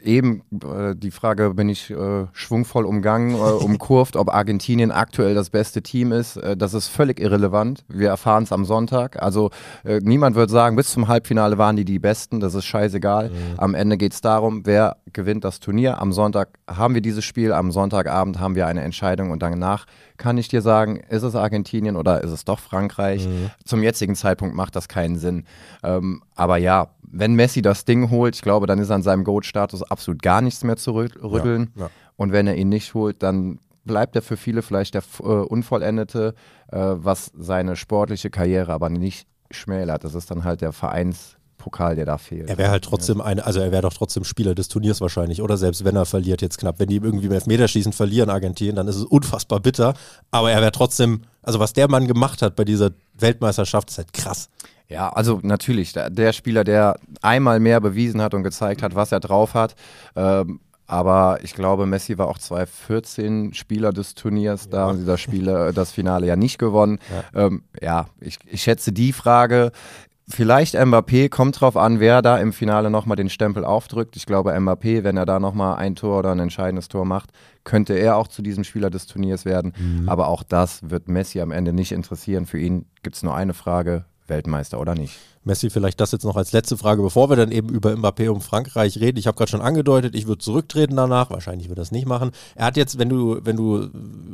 eben 0.03 0.41
äh, 0.63 0.95
die 0.95 1.11
Frage, 1.11 1.53
bin 1.53 1.69
ich 1.69 1.91
äh, 1.91 2.25
schwungvoll 2.33 2.85
umgangen, 2.85 3.35
äh, 3.35 3.37
umkurvt, 3.37 4.15
ob 4.15 4.33
Argentinien 4.33 4.91
aktuell 4.91 5.35
das 5.35 5.49
beste 5.49 5.81
Team 5.81 6.11
ist. 6.11 6.37
Äh, 6.37 6.57
das 6.57 6.73
ist 6.73 6.87
völlig 6.87 7.19
irrelevant. 7.19 7.85
Wir 7.87 8.09
erfahren 8.09 8.43
es 8.43 8.51
am 8.51 8.65
Sonntag. 8.65 9.21
Also 9.21 9.51
äh, 9.83 9.99
niemand 10.01 10.35
wird 10.35 10.49
sagen, 10.49 10.75
bis 10.75 10.91
zum 10.91 11.07
Halbfinale 11.07 11.57
waren 11.57 11.75
die 11.75 11.85
die 11.85 11.99
Besten. 11.99 12.39
Das 12.39 12.55
ist 12.55 12.65
scheißegal. 12.65 13.29
Mhm. 13.29 13.33
Am 13.57 13.75
Ende 13.75 13.97
geht 13.97 14.13
es 14.13 14.21
darum, 14.21 14.65
wer 14.65 14.97
gewinnt 15.13 15.43
das 15.43 15.59
Turnier. 15.59 16.01
Am 16.01 16.11
Sonntag 16.11 16.49
haben 16.67 16.93
wir 16.93 17.01
dieses 17.01 17.23
Spiel, 17.23 17.53
am 17.53 17.71
Sonntagabend 17.71 18.39
haben 18.39 18.55
wir 18.55 18.67
eine 18.67 18.81
Entscheidung 18.81 19.31
und 19.31 19.41
danach 19.41 19.85
kann 20.17 20.37
ich 20.37 20.47
dir 20.47 20.61
sagen, 20.61 20.97
ist 21.09 21.23
es 21.23 21.35
Argentinien 21.35 21.95
oder 21.95 22.23
ist 22.23 22.31
es 22.31 22.45
doch 22.45 22.59
Frankreich? 22.59 23.27
Mhm. 23.27 23.51
Zum 23.65 23.83
jetzigen 23.83 24.15
Zeitpunkt 24.15 24.55
macht 24.55 24.75
das 24.75 24.87
keinen 24.87 25.17
Sinn. 25.17 25.45
Ähm, 25.83 26.21
aber 26.35 26.57
ja, 26.57 26.87
wenn 27.11 27.33
Messi 27.33 27.61
das 27.61 27.85
Ding 27.85 28.09
holt, 28.09 28.35
ich 28.35 28.41
glaube, 28.41 28.67
dann 28.67 28.79
ist 28.79 28.91
an 28.91 29.03
seinem 29.03 29.23
Goat-Status 29.23 29.83
absolut 29.83 30.21
gar 30.21 30.41
nichts 30.41 30.63
mehr 30.63 30.77
zu 30.77 30.93
rütteln. 30.93 31.71
Ja, 31.75 31.83
ja. 31.83 31.89
Und 32.15 32.31
wenn 32.31 32.47
er 32.47 32.55
ihn 32.55 32.69
nicht 32.69 32.93
holt, 32.93 33.21
dann 33.23 33.59
bleibt 33.83 34.15
er 34.15 34.21
für 34.21 34.37
viele 34.37 34.61
vielleicht 34.61 34.93
der 34.93 35.03
äh, 35.19 35.23
Unvollendete, 35.23 36.33
äh, 36.71 36.77
was 36.77 37.31
seine 37.37 37.75
sportliche 37.75 38.29
Karriere 38.29 38.73
aber 38.73 38.89
nicht 38.89 39.27
schmälert. 39.51 40.03
Das 40.03 40.15
ist 40.15 40.31
dann 40.31 40.43
halt 40.43 40.61
der 40.61 40.71
Vereins- 40.71 41.37
Pokal, 41.65 41.95
der 41.95 42.05
da 42.05 42.19
fehlt. 42.19 42.47
Er 42.47 42.59
wäre 42.59 42.69
halt 42.69 42.83
trotzdem 42.83 43.21
eine, 43.21 43.43
also 43.43 43.59
er 43.59 43.71
wäre 43.71 43.81
doch 43.81 43.93
trotzdem 43.93 44.23
Spieler 44.23 44.53
des 44.53 44.67
Turniers 44.67 45.01
wahrscheinlich, 45.01 45.41
oder 45.41 45.57
selbst 45.57 45.83
wenn 45.83 45.95
er 45.95 46.05
verliert 46.05 46.43
jetzt 46.43 46.59
knapp. 46.59 46.77
Wenn 46.77 46.89
die 46.89 46.97
irgendwie 46.97 47.25
im 47.25 47.31
Elfmeterschießen 47.31 47.91
verlieren, 47.91 48.29
Argentinien, 48.29 48.75
dann 48.75 48.87
ist 48.87 48.97
es 48.97 49.03
unfassbar 49.03 49.59
bitter. 49.59 49.95
Aber 50.29 50.51
er 50.51 50.61
wäre 50.61 50.71
trotzdem, 50.71 51.21
also 51.41 51.59
was 51.59 51.73
der 51.73 51.89
Mann 51.89 52.05
gemacht 52.05 52.43
hat 52.43 52.55
bei 52.55 52.65
dieser 52.65 52.91
Weltmeisterschaft, 53.17 53.89
ist 53.89 53.97
halt 53.97 54.13
krass. 54.13 54.49
Ja, 54.87 55.09
also 55.09 55.39
natürlich, 55.41 55.93
der, 55.93 56.33
Spieler, 56.33 56.63
der 56.63 56.99
einmal 57.21 57.59
mehr 57.59 57.81
bewiesen 57.81 58.21
hat 58.21 58.33
und 58.33 58.43
gezeigt 58.43 58.83
hat, 58.83 58.95
was 58.95 59.11
er 59.11 59.19
drauf 59.19 59.53
hat. 59.53 59.75
Ähm, 60.15 60.59
aber 60.87 61.39
ich 61.41 61.55
glaube, 61.55 61.87
Messi 61.87 62.19
war 62.19 62.27
auch 62.27 62.37
2014 62.37 63.55
Spieler 63.55 63.91
des 63.91 64.13
Turniers 64.13 64.65
ja. 64.65 64.71
da 64.71 64.85
und 64.87 64.97
dieser 64.97 65.17
Spieler 65.17 65.73
das 65.73 65.91
Finale 65.91 66.27
ja 66.27 66.35
nicht 66.35 66.59
gewonnen. 66.59 66.99
Ja, 67.33 67.45
ähm, 67.45 67.63
ja 67.81 68.05
ich, 68.19 68.37
ich 68.45 68.61
schätze 68.61 68.91
die 68.91 69.11
Frage 69.11 69.71
Vielleicht 70.27 70.75
Mbappé, 70.75 71.29
kommt 71.29 71.61
drauf 71.61 71.77
an, 71.77 71.99
wer 71.99 72.23
da 72.23 72.37
im 72.37 72.51
Finale 72.51 72.89
nochmal 72.89 73.15
den 73.15 73.29
Stempel 73.29 73.63
aufdrückt. 73.63 74.15
Ich 74.15 74.25
glaube, 74.25 74.53
Mbappé, 74.57 75.03
wenn 75.03 75.17
er 75.17 75.27
da 75.27 75.39
nochmal 75.39 75.75
ein 75.75 75.95
Tor 75.95 76.19
oder 76.19 76.31
ein 76.31 76.39
entscheidendes 76.39 76.87
Tor 76.87 77.05
macht, 77.05 77.29
könnte 77.63 77.93
er 77.93 78.17
auch 78.17 78.27
zu 78.27 78.41
diesem 78.41 78.63
Spieler 78.63 78.89
des 78.89 79.05
Turniers 79.05 79.45
werden. 79.45 79.73
Mhm. 79.77 80.09
Aber 80.09 80.27
auch 80.27 80.41
das 80.41 80.89
wird 80.89 81.07
Messi 81.07 81.41
am 81.41 81.51
Ende 81.51 81.73
nicht 81.73 81.91
interessieren. 81.91 82.47
Für 82.47 82.57
ihn 82.57 82.87
gibt 83.03 83.17
es 83.17 83.23
nur 83.23 83.35
eine 83.35 83.53
Frage, 83.53 84.05
Weltmeister 84.27 84.79
oder 84.79 84.95
nicht. 84.95 85.13
Messi, 85.43 85.69
vielleicht 85.69 86.01
das 86.01 86.11
jetzt 86.11 86.25
noch 86.25 86.35
als 86.35 86.51
letzte 86.53 86.75
Frage, 86.75 87.03
bevor 87.03 87.29
wir 87.29 87.35
dann 87.35 87.51
eben 87.51 87.69
über 87.69 87.91
Mbappé 87.91 88.29
und 88.29 88.41
Frankreich 88.41 88.99
reden. 88.99 89.19
Ich 89.19 89.27
habe 89.27 89.37
gerade 89.37 89.51
schon 89.51 89.61
angedeutet, 89.61 90.15
ich 90.15 90.25
würde 90.25 90.39
zurücktreten 90.39 90.95
danach. 90.95 91.29
Wahrscheinlich 91.29 91.69
wird 91.69 91.77
das 91.77 91.91
nicht 91.91 92.07
machen. 92.07 92.31
Er 92.55 92.65
hat 92.65 92.77
jetzt, 92.77 92.97
wenn 92.97 93.09
du, 93.09 93.39
wenn 93.43 93.55
du 93.55 93.89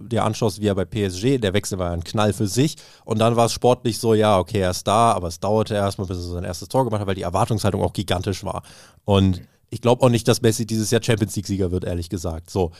dir 0.07 0.23
anschaust, 0.23 0.61
wie 0.61 0.67
er 0.67 0.75
bei 0.75 0.85
PSG, 0.85 1.37
der 1.39 1.53
Wechsel 1.53 1.77
war 1.79 1.91
ein 1.91 2.05
Knall 2.05 2.31
für 2.31 2.47
sich. 2.47 2.77
Und 3.03 3.19
dann 3.19 3.35
war 3.35 3.47
es 3.47 3.51
sportlich 3.51 3.99
so, 3.99 4.13
ja, 4.13 4.39
okay, 4.39 4.59
er 4.59 4.71
ist 4.71 4.87
da, 4.87 5.11
aber 5.11 5.27
es 5.27 5.41
dauerte 5.41 5.75
erstmal, 5.75 6.07
bis 6.07 6.17
er 6.17 6.23
sein 6.23 6.43
erstes 6.45 6.69
Tor 6.69 6.85
gemacht 6.85 7.01
hat, 7.01 7.07
weil 7.07 7.15
die 7.15 7.23
Erwartungshaltung 7.23 7.81
auch 7.81 7.93
gigantisch 7.93 8.45
war. 8.45 8.63
Und 9.03 9.41
ich 9.69 9.81
glaube 9.81 10.03
auch 10.03 10.09
nicht, 10.09 10.27
dass 10.27 10.41
Messi 10.41 10.65
dieses 10.65 10.91
Jahr 10.91 11.03
Champions 11.03 11.35
League-Sieger 11.35 11.71
wird, 11.71 11.83
ehrlich 11.83 12.09
gesagt. 12.09 12.49
So, 12.49 12.71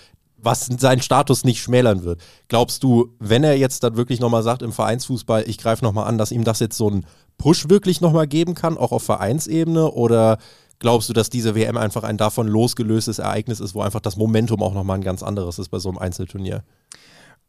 was 0.44 0.66
seinen 0.66 1.02
Status 1.02 1.44
nicht 1.44 1.62
schmälern 1.62 2.04
wird. 2.04 2.22
Glaubst 2.48 2.84
du, 2.84 3.14
wenn 3.20 3.44
er 3.44 3.58
jetzt 3.58 3.84
dann 3.84 3.98
wirklich 3.98 4.20
nochmal 4.20 4.44
sagt 4.44 4.62
im 4.62 4.72
Vereinsfußball, 4.72 5.44
ich 5.48 5.58
greife 5.58 5.84
nochmal 5.84 6.08
an, 6.08 6.18
dass 6.18 6.32
ihm 6.32 6.44
das 6.44 6.60
jetzt 6.60 6.78
so 6.78 6.90
ein 6.90 7.06
Push 7.38 7.70
wirklich 7.70 8.02
nochmal 8.02 8.28
geben 8.28 8.56
kann, 8.56 8.78
auch 8.78 8.92
auf 8.92 9.04
Vereinsebene? 9.04 9.92
Oder 9.92 10.38
glaubst 10.80 11.10
du, 11.10 11.14
dass 11.14 11.30
diese 11.30 11.56
WM 11.56 11.78
einfach 11.78 12.04
ein 12.04 12.18
davon 12.18 12.48
losgelöstes 12.48 13.20
Ereignis 13.20 13.60
ist, 13.60 13.76
wo 13.76 13.82
einfach 13.82 14.00
das 14.00 14.18
Momentum 14.18 14.62
auch 14.64 14.74
nochmal 14.74 14.98
ein 14.98 15.04
ganz 15.04 15.24
anderes 15.24 15.60
ist 15.60 15.70
bei 15.70 15.80
so 15.80 15.90
einem 15.90 16.00
Einzelturnier? 16.00 16.64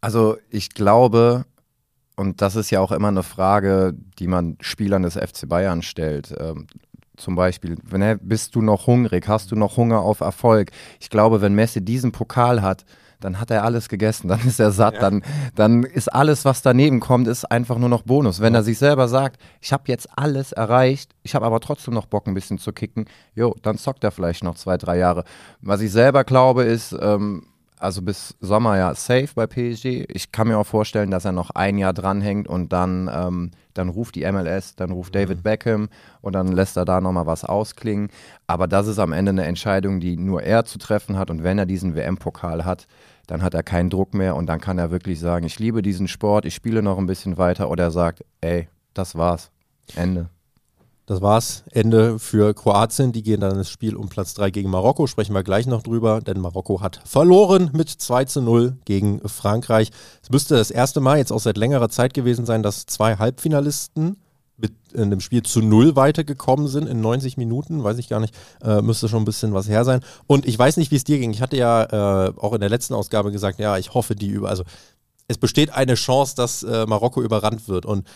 Also 0.00 0.36
ich 0.50 0.70
glaube, 0.70 1.44
und 2.16 2.42
das 2.42 2.56
ist 2.56 2.70
ja 2.70 2.80
auch 2.80 2.92
immer 2.92 3.08
eine 3.08 3.22
Frage, 3.22 3.94
die 4.18 4.26
man 4.26 4.56
Spielern 4.60 5.02
des 5.02 5.14
FC 5.14 5.48
Bayern 5.48 5.82
stellt. 5.82 6.34
Zum 7.22 7.36
Beispiel, 7.36 7.76
wenn, 7.84 8.18
bist 8.18 8.56
du 8.56 8.62
noch 8.62 8.88
hungrig, 8.88 9.28
hast 9.28 9.52
du 9.52 9.56
noch 9.56 9.76
Hunger 9.76 10.00
auf 10.00 10.20
Erfolg? 10.20 10.72
Ich 10.98 11.08
glaube, 11.08 11.40
wenn 11.40 11.54
Messi 11.54 11.80
diesen 11.80 12.10
Pokal 12.10 12.62
hat, 12.62 12.84
dann 13.20 13.38
hat 13.38 13.52
er 13.52 13.62
alles 13.62 13.88
gegessen, 13.88 14.26
dann 14.28 14.40
ist 14.40 14.58
er 14.58 14.72
satt, 14.72 14.94
ja. 14.94 15.00
dann, 15.00 15.22
dann 15.54 15.84
ist 15.84 16.12
alles, 16.12 16.44
was 16.44 16.62
daneben 16.62 16.98
kommt, 16.98 17.28
ist 17.28 17.44
einfach 17.44 17.78
nur 17.78 17.88
noch 17.88 18.02
Bonus. 18.02 18.40
Wenn 18.40 18.54
ja. 18.54 18.60
er 18.60 18.62
sich 18.64 18.78
selber 18.78 19.06
sagt, 19.06 19.40
ich 19.60 19.72
habe 19.72 19.84
jetzt 19.86 20.08
alles 20.18 20.50
erreicht, 20.50 21.14
ich 21.22 21.36
habe 21.36 21.46
aber 21.46 21.60
trotzdem 21.60 21.94
noch 21.94 22.06
Bock, 22.06 22.26
ein 22.26 22.34
bisschen 22.34 22.58
zu 22.58 22.72
kicken, 22.72 23.06
jo, 23.34 23.54
dann 23.62 23.78
zockt 23.78 24.02
er 24.02 24.10
vielleicht 24.10 24.42
noch 24.42 24.56
zwei, 24.56 24.76
drei 24.76 24.98
Jahre. 24.98 25.22
Was 25.60 25.80
ich 25.80 25.92
selber 25.92 26.24
glaube, 26.24 26.64
ist, 26.64 26.92
ähm, 27.00 27.46
also 27.82 28.00
bis 28.00 28.36
Sommer 28.40 28.76
ja 28.78 28.94
safe 28.94 29.28
bei 29.34 29.46
PSG. 29.46 30.04
Ich 30.08 30.30
kann 30.30 30.48
mir 30.48 30.56
auch 30.56 30.66
vorstellen, 30.66 31.10
dass 31.10 31.24
er 31.24 31.32
noch 31.32 31.50
ein 31.50 31.78
Jahr 31.78 31.92
dranhängt 31.92 32.46
und 32.46 32.72
dann, 32.72 33.10
ähm, 33.12 33.50
dann 33.74 33.88
ruft 33.88 34.14
die 34.14 34.30
MLS, 34.30 34.76
dann 34.76 34.92
ruft 34.92 35.14
David 35.14 35.38
mhm. 35.38 35.42
Beckham 35.42 35.88
und 36.20 36.34
dann 36.34 36.48
lässt 36.48 36.76
er 36.76 36.84
da 36.84 37.00
nochmal 37.00 37.26
was 37.26 37.44
ausklingen. 37.44 38.08
Aber 38.46 38.68
das 38.68 38.86
ist 38.86 38.98
am 38.98 39.12
Ende 39.12 39.30
eine 39.30 39.44
Entscheidung, 39.44 39.98
die 39.98 40.16
nur 40.16 40.42
er 40.42 40.64
zu 40.64 40.78
treffen 40.78 41.18
hat 41.18 41.30
und 41.30 41.42
wenn 41.42 41.58
er 41.58 41.66
diesen 41.66 41.96
WM-Pokal 41.96 42.64
hat, 42.64 42.86
dann 43.26 43.42
hat 43.42 43.54
er 43.54 43.62
keinen 43.62 43.90
Druck 43.90 44.14
mehr 44.14 44.36
und 44.36 44.46
dann 44.46 44.60
kann 44.60 44.78
er 44.78 44.90
wirklich 44.90 45.18
sagen, 45.18 45.44
ich 45.44 45.58
liebe 45.58 45.82
diesen 45.82 46.06
Sport, 46.06 46.44
ich 46.44 46.54
spiele 46.54 46.82
noch 46.82 46.98
ein 46.98 47.06
bisschen 47.06 47.36
weiter 47.36 47.68
oder 47.68 47.84
er 47.84 47.90
sagt, 47.90 48.24
ey, 48.40 48.68
das 48.94 49.16
war's. 49.16 49.50
Ende. 49.96 50.28
Das 51.12 51.20
war's. 51.20 51.62
Ende 51.70 52.18
für 52.18 52.54
Kroatien. 52.54 53.12
Die 53.12 53.22
gehen 53.22 53.40
dann 53.40 53.58
ins 53.58 53.68
Spiel 53.68 53.96
um 53.96 54.08
Platz 54.08 54.32
3 54.32 54.50
gegen 54.50 54.70
Marokko. 54.70 55.06
Sprechen 55.06 55.34
wir 55.34 55.42
gleich 55.42 55.66
noch 55.66 55.82
drüber, 55.82 56.22
denn 56.22 56.40
Marokko 56.40 56.80
hat 56.80 57.02
verloren 57.04 57.68
mit 57.74 57.90
2 57.90 58.24
zu 58.24 58.40
0 58.40 58.78
gegen 58.86 59.20
Frankreich. 59.28 59.90
Es 60.22 60.30
müsste 60.30 60.56
das 60.56 60.70
erste 60.70 61.00
Mal 61.00 61.18
jetzt 61.18 61.30
auch 61.30 61.38
seit 61.38 61.58
längerer 61.58 61.90
Zeit 61.90 62.14
gewesen 62.14 62.46
sein, 62.46 62.62
dass 62.62 62.86
zwei 62.86 63.16
Halbfinalisten 63.16 64.16
mit 64.56 64.72
in 64.94 65.10
dem 65.10 65.20
Spiel 65.20 65.42
zu 65.42 65.60
null 65.60 65.96
weitergekommen 65.96 66.66
sind 66.66 66.88
in 66.88 67.02
90 67.02 67.36
Minuten, 67.36 67.84
weiß 67.84 67.98
ich 67.98 68.08
gar 68.08 68.20
nicht, 68.20 68.34
äh, 68.62 68.80
müsste 68.80 69.10
schon 69.10 69.20
ein 69.20 69.26
bisschen 69.26 69.52
was 69.52 69.68
her 69.68 69.84
sein. 69.84 70.00
Und 70.26 70.46
ich 70.46 70.58
weiß 70.58 70.78
nicht, 70.78 70.92
wie 70.92 70.96
es 70.96 71.04
dir 71.04 71.18
ging. 71.18 71.32
Ich 71.32 71.42
hatte 71.42 71.58
ja 71.58 72.28
äh, 72.28 72.32
auch 72.38 72.54
in 72.54 72.60
der 72.60 72.70
letzten 72.70 72.94
Ausgabe 72.94 73.32
gesagt, 73.32 73.58
ja, 73.58 73.76
ich 73.76 73.92
hoffe, 73.92 74.14
die 74.14 74.28
über, 74.28 74.48
also 74.48 74.64
es 75.28 75.36
besteht 75.36 75.74
eine 75.74 75.94
Chance, 75.94 76.36
dass 76.36 76.62
äh, 76.62 76.86
Marokko 76.86 77.20
überrannt 77.20 77.68
wird. 77.68 77.84
Und 77.84 78.06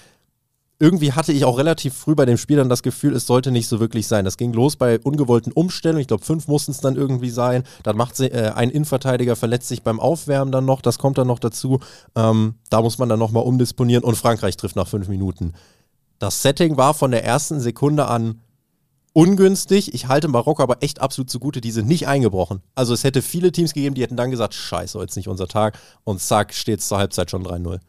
irgendwie 0.79 1.13
hatte 1.13 1.33
ich 1.33 1.45
auch 1.45 1.57
relativ 1.57 1.95
früh 1.95 2.15
bei 2.15 2.27
dem 2.27 2.37
Spiel 2.37 2.59
dann 2.59 2.69
das 2.69 2.83
Gefühl, 2.83 3.15
es 3.15 3.27
sollte 3.27 3.51
nicht 3.51 3.67
so 3.67 3.81
wirklich 3.81 4.07
sein. 4.07 4.25
Das 4.27 4.37
ging 4.37 4.53
los 4.53 4.77
bei 4.77 4.99
ungewollten 5.01 5.53
Umstellungen. 5.53 6.03
Ich 6.03 6.09
glaube, 6.09 6.25
fünf 6.25 6.49
mussten 6.49 6.73
es 6.73 6.81
dann 6.81 6.97
irgendwie 6.97 7.31
sein. 7.31 7.65
Dann 7.83 7.97
macht 7.97 8.17
sie, 8.17 8.31
äh, 8.31 8.51
ein 8.51 8.71
Innenverteidiger 8.71 9.37
verletzt 9.37 9.69
sich 9.69 9.83
beim 9.83 10.01
Aufwärmen 10.01 10.53
dann 10.53 10.67
noch. 10.67 10.83
Das 10.83 10.99
kommt 10.99 11.17
dann 11.17 11.29
noch 11.29 11.39
dazu. 11.39 11.81
Ähm, 12.15 12.57
da 12.69 12.83
muss 12.83 12.99
man 12.99 13.09
dann 13.09 13.19
nochmal 13.19 13.45
umdisponieren. 13.45 14.05
Und 14.05 14.17
Frankreich 14.17 14.57
trifft 14.59 14.77
nach 14.77 14.89
fünf 14.89 15.09
Minuten. 15.09 15.55
Das 16.19 16.43
Setting 16.43 16.77
war 16.77 16.93
von 16.93 17.11
der 17.11 17.25
ersten 17.25 17.61
Sekunde 17.61 18.07
an 18.09 18.43
ungünstig. 19.15 19.95
Ich 19.95 20.09
halte 20.09 20.29
Marokko 20.29 20.63
aber 20.63 20.83
echt 20.83 21.01
absolut 21.01 21.31
zugute, 21.31 21.63
die 21.63 21.71
sind 21.71 21.89
nicht 21.89 22.07
eingebrochen. 22.07 22.61
Also 22.75 22.93
es 22.93 23.03
hätte 23.03 23.23
viele 23.23 23.51
Teams 23.51 23.73
gegeben, 23.73 23.95
die 23.95 24.03
hätten 24.03 24.17
dann 24.17 24.31
gesagt, 24.31 24.53
scheiße, 24.53 25.03
ist 25.03 25.17
nicht 25.17 25.29
unser 25.29 25.49
Tag. 25.49 25.79
Und 26.05 26.21
zack, 26.21 26.53
steht 26.53 26.81
es 26.81 26.89
zur 26.89 26.99
Halbzeit 26.99 27.31
schon 27.31 27.43
3-0. 27.43 27.81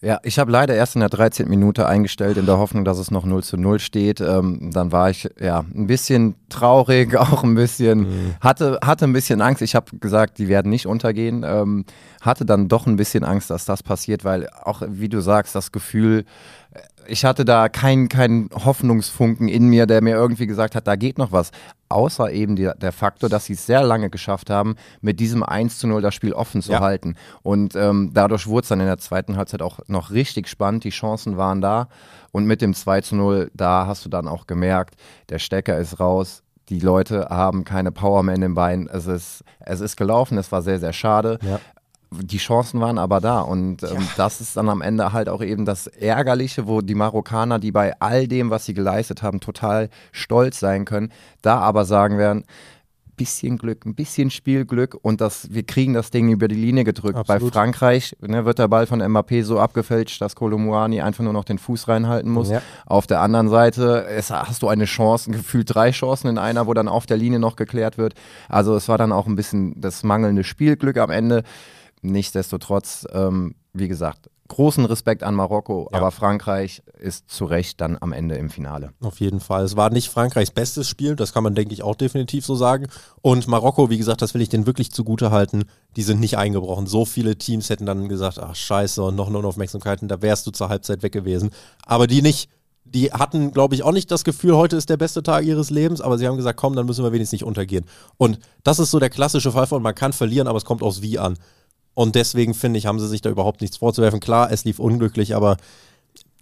Ja, 0.00 0.20
ich 0.22 0.38
habe 0.38 0.52
leider 0.52 0.76
erst 0.76 0.94
in 0.94 1.00
der 1.00 1.08
13. 1.08 1.48
Minute 1.48 1.88
eingestellt, 1.88 2.36
in 2.36 2.46
der 2.46 2.56
Hoffnung, 2.58 2.84
dass 2.84 2.98
es 2.98 3.10
noch 3.10 3.24
0 3.24 3.42
zu 3.42 3.56
0 3.56 3.80
steht. 3.80 4.20
Ähm, 4.20 4.70
dann 4.72 4.92
war 4.92 5.10
ich 5.10 5.28
ja 5.40 5.64
ein 5.74 5.88
bisschen 5.88 6.36
traurig, 6.48 7.16
auch 7.18 7.42
ein 7.42 7.56
bisschen, 7.56 7.98
mhm. 8.00 8.34
hatte, 8.40 8.78
hatte 8.84 9.06
ein 9.06 9.12
bisschen 9.12 9.40
Angst. 9.40 9.60
Ich 9.60 9.74
habe 9.74 9.98
gesagt, 9.98 10.38
die 10.38 10.46
werden 10.46 10.70
nicht 10.70 10.86
untergehen. 10.86 11.44
Ähm, 11.44 11.84
hatte 12.20 12.44
dann 12.44 12.68
doch 12.68 12.86
ein 12.86 12.94
bisschen 12.94 13.24
Angst, 13.24 13.50
dass 13.50 13.64
das 13.64 13.82
passiert, 13.82 14.24
weil 14.24 14.48
auch, 14.62 14.82
wie 14.86 15.08
du 15.08 15.20
sagst, 15.20 15.56
das 15.56 15.72
Gefühl, 15.72 16.24
ich 17.08 17.24
hatte 17.24 17.44
da 17.44 17.68
keinen 17.68 18.08
kein 18.08 18.50
Hoffnungsfunken 18.52 19.48
in 19.48 19.68
mir, 19.68 19.86
der 19.86 20.02
mir 20.02 20.14
irgendwie 20.14 20.46
gesagt 20.46 20.76
hat, 20.76 20.86
da 20.86 20.94
geht 20.94 21.18
noch 21.18 21.32
was. 21.32 21.50
Außer 21.88 22.30
eben 22.32 22.56
die, 22.56 22.70
der 22.76 22.92
Faktor, 22.92 23.28
dass 23.30 23.46
sie 23.46 23.54
es 23.54 23.66
sehr 23.66 23.82
lange 23.82 24.10
geschafft 24.10 24.50
haben, 24.50 24.76
mit 25.00 25.20
diesem 25.20 25.42
1 25.42 25.78
zu 25.78 25.86
0 25.86 26.02
das 26.02 26.14
Spiel 26.14 26.32
offen 26.32 26.60
zu 26.60 26.72
ja. 26.72 26.80
halten. 26.80 27.16
Und 27.42 27.74
ähm, 27.76 28.10
dadurch 28.12 28.46
wurde 28.46 28.64
es 28.64 28.68
dann 28.68 28.80
in 28.80 28.86
der 28.86 28.98
zweiten 28.98 29.36
Halbzeit 29.36 29.62
auch 29.62 29.80
noch 29.86 30.10
richtig 30.10 30.48
spannend. 30.48 30.84
Die 30.84 30.90
Chancen 30.90 31.36
waren 31.36 31.60
da. 31.60 31.88
Und 32.30 32.44
mit 32.44 32.60
dem 32.60 32.74
2 32.74 33.00
zu 33.00 33.16
0, 33.16 33.50
da 33.54 33.86
hast 33.86 34.04
du 34.04 34.08
dann 34.08 34.28
auch 34.28 34.46
gemerkt, 34.46 34.96
der 35.30 35.38
Stecker 35.38 35.78
ist 35.78 35.98
raus. 35.98 36.42
Die 36.68 36.80
Leute 36.80 37.28
haben 37.30 37.64
keine 37.64 37.90
Power 37.90 38.22
mehr 38.22 38.34
in 38.34 38.42
den 38.42 38.54
Beinen. 38.54 38.88
Es 38.88 39.06
ist, 39.06 39.42
es 39.60 39.80
ist 39.80 39.96
gelaufen, 39.96 40.36
es 40.36 40.52
war 40.52 40.60
sehr, 40.60 40.78
sehr 40.78 40.92
schade. 40.92 41.38
Ja 41.42 41.58
die 42.10 42.38
Chancen 42.38 42.80
waren 42.80 42.98
aber 42.98 43.20
da 43.20 43.40
und 43.40 43.82
ähm, 43.82 43.88
ja. 43.94 44.02
das 44.16 44.40
ist 44.40 44.56
dann 44.56 44.68
am 44.68 44.80
Ende 44.80 45.12
halt 45.12 45.28
auch 45.28 45.42
eben 45.42 45.64
das 45.64 45.86
Ärgerliche, 45.86 46.66
wo 46.66 46.80
die 46.80 46.94
Marokkaner, 46.94 47.58
die 47.58 47.72
bei 47.72 47.98
all 48.00 48.26
dem, 48.26 48.50
was 48.50 48.64
sie 48.64 48.74
geleistet 48.74 49.22
haben, 49.22 49.40
total 49.40 49.90
stolz 50.12 50.58
sein 50.58 50.84
können, 50.84 51.12
da 51.42 51.58
aber 51.58 51.84
sagen 51.84 52.18
werden, 52.18 52.44
bisschen 53.18 53.58
Glück, 53.58 53.84
ein 53.84 53.94
bisschen 53.94 54.30
Spielglück 54.30 54.96
und 55.02 55.20
das, 55.20 55.52
wir 55.52 55.64
kriegen 55.64 55.92
das 55.92 56.10
Ding 56.10 56.30
über 56.30 56.48
die 56.48 56.54
Linie 56.54 56.84
gedrückt. 56.84 57.18
Absolut. 57.18 57.52
Bei 57.52 57.60
Frankreich 57.60 58.16
ne, 58.20 58.46
wird 58.46 58.58
der 58.58 58.68
Ball 58.68 58.86
von 58.86 59.02
Mbappé 59.02 59.44
so 59.44 59.58
abgefälscht, 59.58 60.22
dass 60.22 60.36
Kolomuani 60.36 61.02
einfach 61.02 61.24
nur 61.24 61.34
noch 61.34 61.44
den 61.44 61.58
Fuß 61.58 61.88
reinhalten 61.88 62.30
muss. 62.30 62.48
Ja. 62.48 62.62
Auf 62.86 63.06
der 63.06 63.20
anderen 63.20 63.48
Seite 63.50 64.06
es, 64.06 64.30
hast 64.30 64.62
du 64.62 64.68
eine 64.68 64.86
Chance, 64.86 65.30
gefühlt 65.30 65.74
drei 65.74 65.90
Chancen 65.90 66.28
in 66.28 66.38
einer, 66.38 66.66
wo 66.66 66.72
dann 66.72 66.88
auf 66.88 67.04
der 67.04 67.18
Linie 67.18 67.40
noch 67.40 67.56
geklärt 67.56 67.98
wird. 67.98 68.14
Also 68.48 68.74
es 68.76 68.88
war 68.88 68.96
dann 68.96 69.12
auch 69.12 69.26
ein 69.26 69.36
bisschen 69.36 69.78
das 69.78 70.04
mangelnde 70.04 70.44
Spielglück 70.44 70.96
am 70.96 71.10
Ende. 71.10 71.42
Nichtsdestotrotz, 72.02 73.06
ähm, 73.12 73.54
wie 73.72 73.88
gesagt, 73.88 74.30
großen 74.48 74.84
Respekt 74.86 75.22
an 75.22 75.34
Marokko, 75.34 75.88
ja. 75.92 75.98
aber 75.98 76.10
Frankreich 76.10 76.82
ist 76.98 77.30
zu 77.30 77.44
Recht 77.44 77.80
dann 77.80 77.96
am 78.00 78.12
Ende 78.12 78.36
im 78.36 78.50
Finale. 78.50 78.92
Auf 79.00 79.20
jeden 79.20 79.40
Fall. 79.40 79.64
Es 79.64 79.76
war 79.76 79.90
nicht 79.90 80.08
Frankreichs 80.08 80.50
bestes 80.50 80.88
Spiel, 80.88 81.14
das 81.14 81.32
kann 81.32 81.44
man, 81.44 81.54
denke 81.54 81.74
ich, 81.74 81.82
auch 81.82 81.94
definitiv 81.94 82.44
so 82.44 82.56
sagen. 82.56 82.86
Und 83.20 83.46
Marokko, 83.46 83.90
wie 83.90 83.98
gesagt, 83.98 84.22
das 84.22 84.34
will 84.34 84.40
ich 84.40 84.48
denen 84.48 84.66
wirklich 84.66 84.90
zugute 84.90 85.30
halten, 85.30 85.64
die 85.96 86.02
sind 86.02 86.18
nicht 86.18 86.36
eingebrochen. 86.36 86.86
So 86.86 87.04
viele 87.04 87.36
Teams 87.36 87.70
hätten 87.70 87.86
dann 87.86 88.08
gesagt, 88.08 88.38
ach 88.38 88.56
scheiße, 88.56 89.02
und 89.02 89.16
noch 89.16 89.28
eine 89.28 89.38
Unaufmerksamkeit, 89.38 90.00
da 90.02 90.22
wärst 90.22 90.46
du 90.46 90.50
zur 90.50 90.68
Halbzeit 90.68 91.02
weg 91.02 91.12
gewesen. 91.12 91.50
Aber 91.86 92.06
die 92.06 92.22
nicht. 92.22 92.50
Die 92.90 93.12
hatten, 93.12 93.52
glaube 93.52 93.74
ich, 93.74 93.82
auch 93.82 93.92
nicht 93.92 94.10
das 94.10 94.24
Gefühl, 94.24 94.56
heute 94.56 94.74
ist 94.74 94.88
der 94.88 94.96
beste 94.96 95.22
Tag 95.22 95.44
ihres 95.44 95.68
Lebens, 95.68 96.00
aber 96.00 96.16
sie 96.16 96.26
haben 96.26 96.38
gesagt, 96.38 96.58
komm, 96.58 96.74
dann 96.74 96.86
müssen 96.86 97.04
wir 97.04 97.12
wenigstens 97.12 97.32
nicht 97.32 97.44
untergehen. 97.44 97.84
Und 98.16 98.38
das 98.64 98.78
ist 98.78 98.90
so 98.90 98.98
der 98.98 99.10
klassische 99.10 99.52
Fall 99.52 99.66
von, 99.66 99.82
man 99.82 99.94
kann 99.94 100.14
verlieren, 100.14 100.48
aber 100.48 100.56
es 100.56 100.64
kommt 100.64 100.82
aufs 100.82 101.02
Wie 101.02 101.18
an. 101.18 101.36
Und 101.98 102.14
deswegen 102.14 102.54
finde 102.54 102.78
ich, 102.78 102.86
haben 102.86 103.00
sie 103.00 103.08
sich 103.08 103.22
da 103.22 103.28
überhaupt 103.28 103.60
nichts 103.60 103.78
vorzuwerfen. 103.78 104.20
Klar, 104.20 104.52
es 104.52 104.64
lief 104.64 104.78
unglücklich, 104.78 105.34
aber 105.34 105.56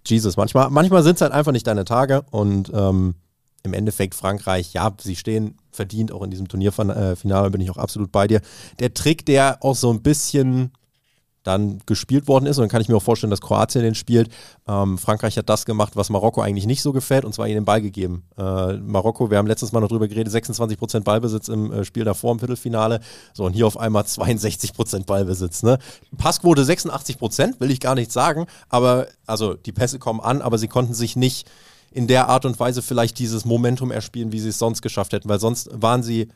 Jesus, 0.05 0.37
manchmal, 0.37 0.69
manchmal 0.69 1.01
sind 1.01 1.15
es 1.15 1.21
halt 1.21 1.31
einfach 1.31 1.51
nicht 1.51 1.65
deine 1.65 1.83
Tage. 1.83 2.21
Und 2.29 2.71
ähm, 2.75 3.15
im 3.63 3.73
Endeffekt 3.73 4.13
Frankreich, 4.13 4.73
ja, 4.73 4.93
sie 5.01 5.15
stehen 5.15 5.57
verdient 5.71 6.11
auch 6.11 6.21
in 6.21 6.29
diesem 6.29 6.47
Turnierfinale, 6.47 7.49
bin 7.49 7.61
ich 7.61 7.71
auch 7.71 7.77
absolut 7.77 8.11
bei 8.11 8.27
dir. 8.27 8.41
Der 8.77 8.93
Trick, 8.93 9.25
der 9.25 9.57
auch 9.63 9.75
so 9.75 9.91
ein 9.91 10.03
bisschen 10.03 10.73
dann 11.47 11.79
gespielt 11.85 12.27
worden 12.27 12.45
ist. 12.45 12.57
Und 12.57 12.63
dann 12.63 12.69
kann 12.69 12.81
ich 12.81 12.89
mir 12.89 12.97
auch 12.97 13.03
vorstellen, 13.03 13.31
dass 13.31 13.41
Kroatien 13.41 13.83
den 13.83 13.95
spielt. 13.95 14.29
Ähm, 14.67 14.97
Frankreich 14.97 15.37
hat 15.37 15.49
das 15.49 15.65
gemacht, 15.65 15.95
was 15.95 16.09
Marokko 16.09 16.41
eigentlich 16.41 16.65
nicht 16.65 16.81
so 16.81 16.91
gefällt, 16.91 17.25
und 17.25 17.33
zwar 17.33 17.47
ihnen 17.47 17.59
den 17.59 17.65
Ball 17.65 17.81
gegeben. 17.81 18.23
Äh, 18.37 18.73
Marokko, 18.73 19.31
wir 19.31 19.37
haben 19.37 19.47
letztes 19.47 19.71
Mal 19.71 19.79
noch 19.79 19.87
drüber 19.87 20.07
geredet, 20.07 20.31
26 20.31 20.77
Prozent 20.77 21.05
Ballbesitz 21.05 21.47
im 21.47 21.71
äh, 21.71 21.85
Spiel 21.85 22.03
davor 22.03 22.33
im 22.33 22.39
Viertelfinale. 22.39 22.99
So, 23.33 23.45
und 23.45 23.53
hier 23.53 23.65
auf 23.65 23.79
einmal 23.79 24.05
62 24.05 24.73
Prozent 24.73 25.05
Ballbesitz. 25.05 25.63
Ne? 25.63 25.79
Passquote 26.17 26.63
86%, 26.63 27.17
Prozent, 27.17 27.59
will 27.59 27.71
ich 27.71 27.79
gar 27.79 27.95
nicht 27.95 28.11
sagen, 28.11 28.45
aber 28.69 29.07
also 29.25 29.53
die 29.53 29.71
Pässe 29.71 29.99
kommen 29.99 30.19
an, 30.19 30.41
aber 30.41 30.57
sie 30.57 30.67
konnten 30.67 30.93
sich 30.93 31.15
nicht 31.15 31.49
in 31.91 32.07
der 32.07 32.27
Art 32.27 32.45
und 32.45 32.59
Weise 32.59 32.81
vielleicht 32.81 33.17
dieses 33.19 33.45
Momentum 33.45 33.91
erspielen, 33.91 34.31
wie 34.31 34.39
sie 34.39 34.49
es 34.49 34.59
sonst 34.59 34.81
geschafft 34.81 35.13
hätten, 35.13 35.29
weil 35.29 35.39
sonst 35.39 35.69
waren 35.73 36.03
sie 36.03 36.27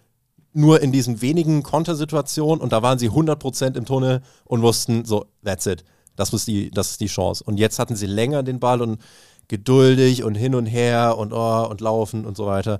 nur 0.54 0.82
in 0.82 0.92
diesen 0.92 1.22
wenigen 1.22 1.64
Kontersituationen 1.64 2.62
und 2.62 2.72
da 2.74 2.82
waren 2.82 3.00
sie 3.00 3.10
100% 3.10 3.78
im 3.78 3.86
Tunnel 3.86 4.22
und 4.46 4.62
wussten, 4.62 5.06
so, 5.06 5.26
that's 5.44 5.66
it. 5.66 5.84
Das 6.16 6.34
ist, 6.34 6.48
die, 6.48 6.70
das 6.72 6.92
ist 6.92 7.02
die 7.02 7.08
Chance. 7.08 7.44
Und 7.44 7.58
jetzt 7.58 7.80
hatten 7.80 7.96
sie 7.96 8.06
länger 8.06 8.44
den 8.44 8.60
Ball 8.60 8.82
und 8.82 9.00
geduldig 9.48 10.24
und 10.24 10.36
hin 10.36 10.56
und 10.56 10.66
her 10.66 11.18
und, 11.18 11.34
oh, 11.34 11.68
und 11.70 11.82
laufen 11.82 12.26
und 12.26 12.38
so 12.38 12.46
weiter. 12.46 12.80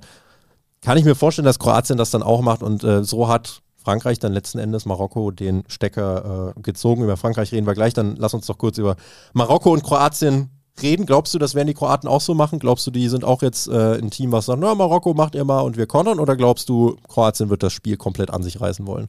Kann 0.80 0.98
ich 0.98 1.04
mir 1.04 1.14
vorstellen, 1.14 1.46
dass 1.46 1.58
Kroatien 1.58 1.96
das 1.96 2.10
dann 2.10 2.22
auch 2.22 2.42
macht 2.42 2.62
und 2.62 2.84
äh, 2.84 3.04
so 3.04 3.28
hat 3.28 3.62
Frankreich 3.76 4.18
dann 4.18 4.32
letzten 4.32 4.58
Endes 4.58 4.86
Marokko 4.86 5.30
den 5.30 5.64
Stecker 5.68 6.54
äh, 6.56 6.60
gezogen. 6.60 7.02
Über 7.02 7.16
Frankreich 7.16 7.52
reden 7.52 7.66
wir 7.66 7.74
gleich, 7.74 7.94
dann 7.94 8.16
lass 8.16 8.34
uns 8.34 8.46
doch 8.46 8.58
kurz 8.58 8.78
über 8.78 8.96
Marokko 9.32 9.72
und 9.72 9.82
Kroatien 9.82 10.50
reden. 10.80 11.06
Glaubst 11.06 11.34
du, 11.34 11.38
das 11.38 11.54
werden 11.54 11.68
die 11.68 11.74
Kroaten 11.74 12.08
auch 12.08 12.20
so 12.20 12.34
machen? 12.34 12.58
Glaubst 12.58 12.86
du, 12.86 12.90
die 12.90 13.08
sind 13.08 13.24
auch 13.24 13.42
jetzt 13.42 13.68
äh, 13.68 13.98
ein 13.98 14.10
Team, 14.10 14.32
was 14.32 14.46
sagt, 14.46 14.60
na, 14.60 14.74
Marokko 14.74 15.14
macht 15.14 15.34
ihr 15.34 15.44
mal 15.44 15.60
und 15.60 15.76
wir 15.76 15.86
kontern? 15.86 16.18
Oder 16.18 16.36
glaubst 16.36 16.68
du, 16.68 16.96
Kroatien 17.08 17.50
wird 17.50 17.62
das 17.62 17.72
Spiel 17.72 17.96
komplett 17.96 18.30
an 18.30 18.42
sich 18.42 18.60
reißen 18.60 18.86
wollen? 18.86 19.08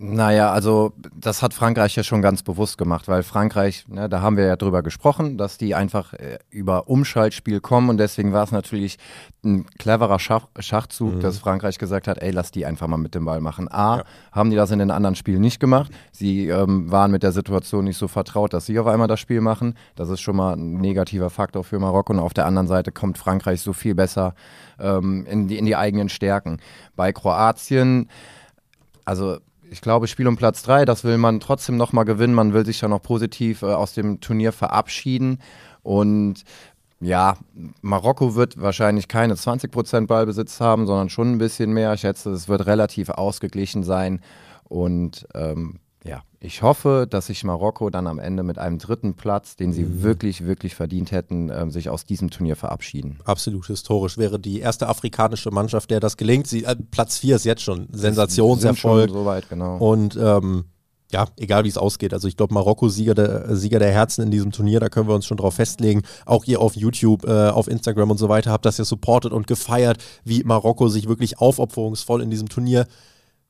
Naja, 0.00 0.52
also 0.52 0.92
das 1.12 1.42
hat 1.42 1.54
Frankreich 1.54 1.96
ja 1.96 2.04
schon 2.04 2.22
ganz 2.22 2.44
bewusst 2.44 2.78
gemacht, 2.78 3.08
weil 3.08 3.24
Frankreich, 3.24 3.84
ne, 3.88 4.08
da 4.08 4.22
haben 4.22 4.36
wir 4.36 4.46
ja 4.46 4.54
drüber 4.54 4.84
gesprochen, 4.84 5.36
dass 5.36 5.58
die 5.58 5.74
einfach 5.74 6.12
äh, 6.12 6.38
über 6.50 6.88
Umschaltspiel 6.88 7.60
kommen 7.60 7.90
und 7.90 7.96
deswegen 7.96 8.32
war 8.32 8.44
es 8.44 8.52
natürlich 8.52 8.98
ein 9.44 9.66
cleverer 9.76 10.20
Schach 10.20 10.46
Schachzug, 10.60 11.16
mhm. 11.16 11.20
dass 11.20 11.38
Frankreich 11.38 11.78
gesagt 11.78 12.06
hat, 12.06 12.18
ey, 12.18 12.30
lass 12.30 12.52
die 12.52 12.64
einfach 12.64 12.86
mal 12.86 12.96
mit 12.96 13.16
dem 13.16 13.24
Ball 13.24 13.40
machen. 13.40 13.66
A, 13.72 13.98
ja. 13.98 14.04
haben 14.30 14.50
die 14.50 14.56
das 14.56 14.70
in 14.70 14.78
den 14.78 14.92
anderen 14.92 15.16
Spielen 15.16 15.40
nicht 15.40 15.58
gemacht. 15.58 15.90
Sie 16.12 16.46
ähm, 16.46 16.88
waren 16.92 17.10
mit 17.10 17.24
der 17.24 17.32
Situation 17.32 17.84
nicht 17.84 17.98
so 17.98 18.06
vertraut, 18.06 18.52
dass 18.52 18.66
sie 18.66 18.78
auf 18.78 18.86
einmal 18.86 19.08
das 19.08 19.18
Spiel 19.18 19.40
machen. 19.40 19.74
Das 19.96 20.10
ist 20.10 20.20
schon 20.20 20.36
mal 20.36 20.52
ein 20.52 20.74
negativer 20.74 21.28
Faktor 21.28 21.64
für 21.64 21.80
Marokko 21.80 22.12
und 22.12 22.20
auf 22.20 22.34
der 22.34 22.46
anderen 22.46 22.68
Seite 22.68 22.92
kommt 22.92 23.18
Frankreich 23.18 23.62
so 23.62 23.72
viel 23.72 23.96
besser 23.96 24.36
ähm, 24.78 25.26
in, 25.26 25.48
die, 25.48 25.58
in 25.58 25.66
die 25.66 25.74
eigenen 25.74 26.08
Stärken. 26.08 26.60
Bei 26.94 27.12
Kroatien, 27.12 28.08
also 29.04 29.38
ich 29.70 29.80
glaube, 29.80 30.08
Spiel 30.08 30.26
um 30.28 30.36
Platz 30.36 30.62
3, 30.62 30.84
das 30.84 31.04
will 31.04 31.18
man 31.18 31.40
trotzdem 31.40 31.76
nochmal 31.76 32.04
gewinnen. 32.04 32.34
Man 32.34 32.52
will 32.52 32.64
sich 32.64 32.80
ja 32.80 32.88
noch 32.88 33.02
positiv 33.02 33.62
äh, 33.62 33.66
aus 33.66 33.94
dem 33.94 34.20
Turnier 34.20 34.52
verabschieden. 34.52 35.38
Und 35.82 36.44
ja, 37.00 37.36
Marokko 37.80 38.34
wird 38.34 38.60
wahrscheinlich 38.60 39.08
keine 39.08 39.34
20% 39.34 40.06
Ballbesitz 40.06 40.60
haben, 40.60 40.86
sondern 40.86 41.08
schon 41.08 41.32
ein 41.32 41.38
bisschen 41.38 41.72
mehr. 41.72 41.92
Ich 41.94 42.00
schätze, 42.00 42.30
es 42.30 42.48
wird 42.48 42.66
relativ 42.66 43.10
ausgeglichen 43.10 43.84
sein. 43.84 44.20
Und 44.64 45.26
ähm, 45.34 45.78
ja, 46.04 46.22
ich 46.40 46.62
hoffe, 46.62 47.06
dass 47.08 47.26
sich 47.26 47.42
Marokko 47.42 47.90
dann 47.90 48.06
am 48.06 48.18
Ende 48.18 48.42
mit 48.42 48.58
einem 48.58 48.78
dritten 48.78 49.14
Platz, 49.14 49.56
den 49.56 49.72
sie 49.72 49.82
mhm. 49.82 50.02
wirklich, 50.02 50.44
wirklich 50.44 50.74
verdient 50.74 51.10
hätten, 51.10 51.50
äh, 51.50 51.70
sich 51.70 51.90
aus 51.90 52.04
diesem 52.04 52.30
Turnier 52.30 52.56
verabschieden. 52.56 53.18
Absolut 53.24 53.66
historisch. 53.66 54.16
Wäre 54.16 54.38
die 54.38 54.60
erste 54.60 54.88
afrikanische 54.88 55.50
Mannschaft, 55.50 55.90
der 55.90 56.00
das 56.00 56.16
gelingt. 56.16 56.46
Sie, 56.46 56.64
äh, 56.64 56.76
Platz 56.90 57.18
4 57.18 57.36
ist 57.36 57.44
jetzt 57.44 57.62
schon 57.62 57.88
Sensationserfolg. 57.92 59.10
So 59.10 59.24
weit, 59.24 59.48
genau. 59.48 59.78
Und 59.78 60.16
ähm, 60.16 60.66
ja, 61.10 61.26
egal 61.36 61.64
wie 61.64 61.68
es 61.68 61.78
ausgeht. 61.78 62.12
Also 62.12 62.28
ich 62.28 62.36
glaube, 62.36 62.54
Marokko 62.54 62.88
Sieger 62.88 63.14
der, 63.14 63.56
Sieger 63.56 63.78
der 63.78 63.90
Herzen 63.90 64.22
in 64.22 64.30
diesem 64.30 64.52
Turnier, 64.52 64.78
da 64.78 64.88
können 64.88 65.08
wir 65.08 65.14
uns 65.14 65.26
schon 65.26 65.38
drauf 65.38 65.54
festlegen. 65.54 66.02
Auch 66.26 66.44
ihr 66.44 66.60
auf 66.60 66.76
YouTube, 66.76 67.26
äh, 67.26 67.48
auf 67.48 67.66
Instagram 67.66 68.10
und 68.10 68.18
so 68.18 68.28
weiter 68.28 68.52
habt 68.52 68.66
das 68.66 68.78
ja 68.78 68.84
supportet 68.84 69.32
und 69.32 69.46
gefeiert, 69.46 69.98
wie 70.24 70.44
Marokko 70.44 70.88
sich 70.88 71.08
wirklich 71.08 71.38
aufopferungsvoll 71.38 72.22
in 72.22 72.30
diesem 72.30 72.48
Turnier 72.48 72.86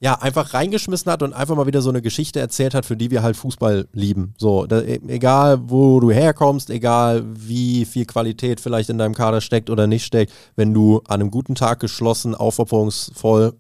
ja, 0.01 0.15
einfach 0.15 0.55
reingeschmissen 0.55 1.11
hat 1.11 1.23
und 1.23 1.33
einfach 1.33 1.57
mal 1.57 1.67
wieder 1.67 1.83
so 1.83 1.91
eine 1.91 2.03
Geschichte 2.03 2.39
erzählt 2.39 2.75
hat, 2.75 2.87
für 2.87 2.97
die 2.97 3.11
wir 3.11 3.23
halt 3.23 3.37
Fußball 3.37 3.89
lieben. 3.93 4.35
So, 4.39 4.67
da, 4.67 4.81
e, 4.81 5.01
egal 5.09 5.59
wo 5.69 5.99
du 5.99 6.13
herkommst, 6.13 6.71
egal 6.71 7.25
wie 7.27 7.85
viel 7.85 8.05
Qualität 8.05 8.61
vielleicht 8.61 8.91
in 8.91 8.99
deinem 8.99 9.15
Kader 9.15 9.41
steckt 9.41 9.71
oder 9.71 9.89
nicht 9.89 10.05
steckt, 10.05 10.33
wenn 10.55 10.73
du 10.73 10.99
an 11.09 11.21
einem 11.21 11.31
guten 11.33 11.57
Tag 11.57 11.81
geschlossen, 11.81 12.37
aufopferungsvoll 12.37 13.55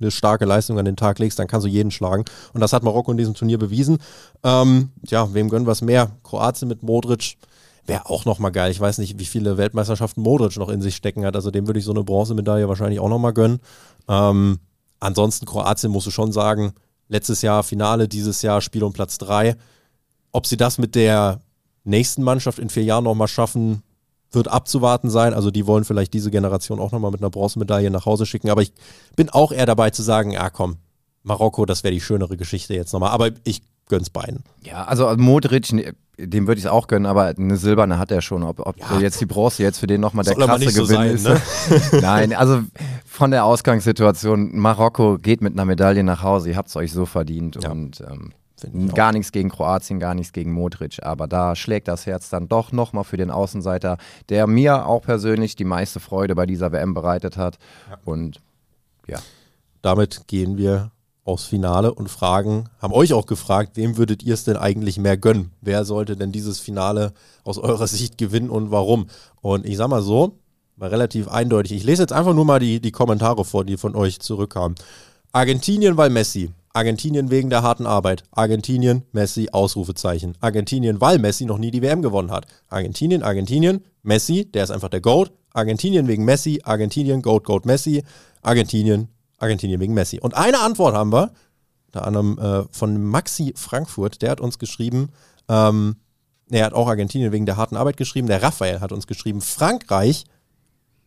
eine 0.00 0.10
starke 0.10 0.44
Leistung 0.44 0.78
an 0.78 0.84
den 0.84 0.96
Tag 0.96 1.18
legst, 1.18 1.38
dann 1.38 1.46
kannst 1.46 1.64
du 1.64 1.70
jeden 1.70 1.90
schlagen. 1.90 2.24
Und 2.52 2.60
das 2.60 2.72
hat 2.72 2.82
Marokko 2.82 3.10
in 3.12 3.18
diesem 3.18 3.34
Turnier 3.34 3.58
bewiesen. 3.58 3.98
Ähm, 4.44 4.90
ja, 5.06 5.32
wem 5.34 5.48
gönnen 5.48 5.66
wir 5.66 5.84
mehr? 5.84 6.10
Kroatien 6.22 6.68
mit 6.68 6.82
Modric 6.82 7.36
wäre 7.86 8.06
auch 8.06 8.24
nochmal 8.24 8.52
geil. 8.52 8.70
Ich 8.70 8.80
weiß 8.80 8.98
nicht, 8.98 9.18
wie 9.18 9.24
viele 9.24 9.56
Weltmeisterschaften 9.56 10.22
Modric 10.22 10.56
noch 10.56 10.68
in 10.68 10.82
sich 10.82 10.96
stecken 10.96 11.24
hat. 11.24 11.34
Also 11.34 11.50
dem 11.50 11.66
würde 11.66 11.78
ich 11.78 11.84
so 11.84 11.92
eine 11.92 12.04
Bronzemedaille 12.04 12.68
wahrscheinlich 12.68 13.00
auch 13.00 13.08
nochmal 13.08 13.32
gönnen. 13.32 13.60
Ähm, 14.08 14.58
Ansonsten 15.02 15.46
Kroatien 15.46 15.90
musst 15.90 16.06
du 16.06 16.12
schon 16.12 16.30
sagen, 16.30 16.74
letztes 17.08 17.42
Jahr 17.42 17.64
Finale, 17.64 18.06
dieses 18.06 18.40
Jahr 18.42 18.60
Spiel 18.60 18.84
um 18.84 18.92
Platz 18.92 19.18
3. 19.18 19.56
Ob 20.30 20.46
sie 20.46 20.56
das 20.56 20.78
mit 20.78 20.94
der 20.94 21.40
nächsten 21.82 22.22
Mannschaft 22.22 22.60
in 22.60 22.70
vier 22.70 22.84
Jahren 22.84 23.02
nochmal 23.02 23.26
schaffen, 23.26 23.82
wird 24.30 24.46
abzuwarten 24.46 25.10
sein. 25.10 25.34
Also 25.34 25.50
die 25.50 25.66
wollen 25.66 25.84
vielleicht 25.84 26.14
diese 26.14 26.30
Generation 26.30 26.78
auch 26.78 26.92
nochmal 26.92 27.10
mit 27.10 27.20
einer 27.20 27.30
Bronzemedaille 27.30 27.90
nach 27.90 28.06
Hause 28.06 28.26
schicken. 28.26 28.48
Aber 28.48 28.62
ich 28.62 28.72
bin 29.16 29.28
auch 29.28 29.50
eher 29.50 29.66
dabei 29.66 29.90
zu 29.90 30.02
sagen, 30.02 30.30
ja 30.30 30.50
komm, 30.50 30.76
Marokko, 31.24 31.66
das 31.66 31.82
wäre 31.82 31.92
die 31.92 32.00
schönere 32.00 32.36
Geschichte 32.36 32.74
jetzt 32.74 32.92
nochmal. 32.92 33.10
Aber 33.10 33.30
ich 33.42 33.62
gönn's 33.92 34.08
beiden. 34.08 34.42
Ja, 34.62 34.84
also 34.84 35.14
Modric, 35.18 35.68
dem 36.18 36.46
würde 36.46 36.58
ich 36.58 36.64
es 36.64 36.70
auch 36.70 36.86
gönnen, 36.86 37.04
aber 37.04 37.26
eine 37.26 37.58
silberne 37.58 37.98
hat 37.98 38.10
er 38.10 38.22
schon. 38.22 38.42
Ob, 38.42 38.60
ob 38.60 38.78
ja, 38.78 38.98
jetzt 38.98 39.20
die 39.20 39.26
Bronze 39.26 39.62
jetzt 39.62 39.78
für 39.78 39.86
den 39.86 40.00
nochmal 40.00 40.24
der 40.24 40.34
krasse 40.34 40.60
Gewinn 40.60 40.72
so 40.72 40.84
sein, 40.86 41.10
ist. 41.10 41.26
Ne? 41.26 41.40
Nein, 42.00 42.32
also 42.32 42.62
von 43.04 43.30
der 43.30 43.44
Ausgangssituation, 43.44 44.56
Marokko 44.56 45.18
geht 45.18 45.42
mit 45.42 45.52
einer 45.52 45.66
Medaille 45.66 46.02
nach 46.04 46.22
Hause, 46.22 46.48
ihr 46.48 46.56
habt 46.56 46.70
es 46.70 46.76
euch 46.76 46.90
so 46.90 47.04
verdient 47.04 47.58
ja. 47.62 47.70
und 47.70 48.00
ähm, 48.00 48.32
gar 48.94 49.12
nichts 49.12 49.30
gegen 49.30 49.50
Kroatien, 49.50 50.00
gar 50.00 50.14
nichts 50.14 50.32
gegen 50.32 50.52
Modric, 50.52 51.02
aber 51.02 51.26
da 51.26 51.54
schlägt 51.54 51.86
das 51.86 52.06
Herz 52.06 52.30
dann 52.30 52.48
doch 52.48 52.72
nochmal 52.72 53.04
für 53.04 53.18
den 53.18 53.30
Außenseiter, 53.30 53.98
der 54.30 54.46
mir 54.46 54.86
auch 54.86 55.02
persönlich 55.02 55.54
die 55.54 55.64
meiste 55.64 56.00
Freude 56.00 56.34
bei 56.34 56.46
dieser 56.46 56.72
WM 56.72 56.94
bereitet 56.94 57.36
hat. 57.36 57.58
Ja. 57.90 57.98
Und 58.06 58.40
ja. 59.06 59.18
Damit 59.82 60.28
gehen 60.28 60.56
wir 60.56 60.92
aufs 61.24 61.44
Finale 61.44 61.94
und 61.94 62.08
fragen, 62.08 62.68
haben 62.80 62.92
euch 62.92 63.12
auch 63.12 63.26
gefragt, 63.26 63.76
wem 63.76 63.96
würdet 63.96 64.22
ihr 64.22 64.34
es 64.34 64.44
denn 64.44 64.56
eigentlich 64.56 64.98
mehr 64.98 65.16
gönnen? 65.16 65.52
Wer 65.60 65.84
sollte 65.84 66.16
denn 66.16 66.32
dieses 66.32 66.58
Finale 66.58 67.12
aus 67.44 67.58
eurer 67.58 67.86
Sicht 67.88 68.18
gewinnen 68.18 68.50
und 68.50 68.70
warum? 68.70 69.06
Und 69.40 69.66
ich 69.66 69.76
sag 69.76 69.88
mal 69.88 70.02
so, 70.02 70.38
war 70.76 70.90
relativ 70.90 71.28
eindeutig. 71.28 71.72
Ich 71.72 71.84
lese 71.84 72.02
jetzt 72.02 72.12
einfach 72.12 72.34
nur 72.34 72.44
mal 72.44 72.58
die, 72.58 72.80
die 72.80 72.90
Kommentare 72.90 73.44
vor, 73.44 73.64
die 73.64 73.76
von 73.76 73.94
euch 73.94 74.20
zurückkamen. 74.20 74.76
Argentinien, 75.32 75.96
weil 75.96 76.10
Messi. 76.10 76.50
Argentinien 76.74 77.30
wegen 77.30 77.50
der 77.50 77.62
harten 77.62 77.86
Arbeit. 77.86 78.24
Argentinien, 78.32 79.02
Messi, 79.12 79.48
Ausrufezeichen. 79.52 80.36
Argentinien, 80.40 81.00
weil 81.00 81.18
Messi 81.18 81.44
noch 81.44 81.58
nie 81.58 81.70
die 81.70 81.82
WM 81.82 82.02
gewonnen 82.02 82.30
hat. 82.30 82.46
Argentinien, 82.68 83.22
Argentinien, 83.22 83.84
Messi, 84.02 84.50
der 84.50 84.64
ist 84.64 84.70
einfach 84.70 84.88
der 84.88 85.02
Goat. 85.02 85.30
Argentinien 85.52 86.08
wegen 86.08 86.24
Messi, 86.24 86.60
Argentinien, 86.64 87.22
Goat, 87.22 87.44
Goat, 87.44 87.66
Messi. 87.66 88.02
Argentinien, 88.40 89.08
Argentinien 89.42 89.80
wegen 89.80 89.94
Messi. 89.94 90.20
Und 90.20 90.34
eine 90.34 90.60
Antwort 90.60 90.94
haben 90.94 91.12
wir, 91.12 91.32
unter 91.86 92.06
anderem 92.06 92.38
äh, 92.38 92.64
von 92.70 93.02
Maxi 93.04 93.52
Frankfurt, 93.56 94.22
der 94.22 94.30
hat 94.30 94.40
uns 94.40 94.58
geschrieben, 94.58 95.10
ähm, 95.48 95.96
er 96.50 96.66
hat 96.66 96.74
auch 96.74 96.88
Argentinien 96.88 97.32
wegen 97.32 97.46
der 97.46 97.56
harten 97.56 97.76
Arbeit 97.76 97.96
geschrieben, 97.96 98.28
der 98.28 98.42
Raphael 98.42 98.80
hat 98.80 98.92
uns 98.92 99.06
geschrieben, 99.06 99.40
Frankreich, 99.40 100.24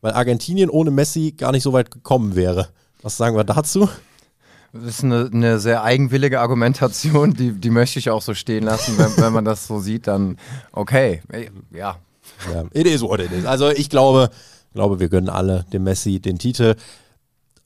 weil 0.01 0.13
Argentinien 0.13 0.69
ohne 0.69 0.91
Messi 0.91 1.33
gar 1.37 1.51
nicht 1.51 1.63
so 1.63 1.73
weit 1.73 1.91
gekommen 1.91 2.35
wäre. 2.35 2.69
Was 3.01 3.17
sagen 3.17 3.35
wir 3.35 3.43
dazu? 3.43 3.89
Das 4.73 4.83
ist 4.83 5.03
eine, 5.03 5.29
eine, 5.31 5.59
sehr 5.59 5.83
eigenwillige 5.83 6.41
Argumentation, 6.41 7.33
die, 7.33 7.53
die 7.53 7.69
möchte 7.69 7.99
ich 7.99 8.09
auch 8.09 8.21
so 8.21 8.33
stehen 8.33 8.63
lassen. 8.63 8.97
Wenn, 8.97 9.15
wenn 9.17 9.33
man 9.33 9.45
das 9.45 9.67
so 9.67 9.79
sieht, 9.79 10.07
dann 10.07 10.37
okay, 10.71 11.21
ja. 11.71 11.97
Ja, 12.51 12.65
it 12.73 12.85
is 12.85 13.01
what 13.01 13.19
it 13.19 13.31
is. 13.31 13.45
Also 13.45 13.69
ich 13.69 13.89
glaube, 13.89 14.31
glaube, 14.73 14.99
wir 14.99 15.09
gönnen 15.09 15.29
alle 15.29 15.65
dem 15.73 15.83
Messi 15.83 16.19
den 16.19 16.37
Titel. 16.37 16.75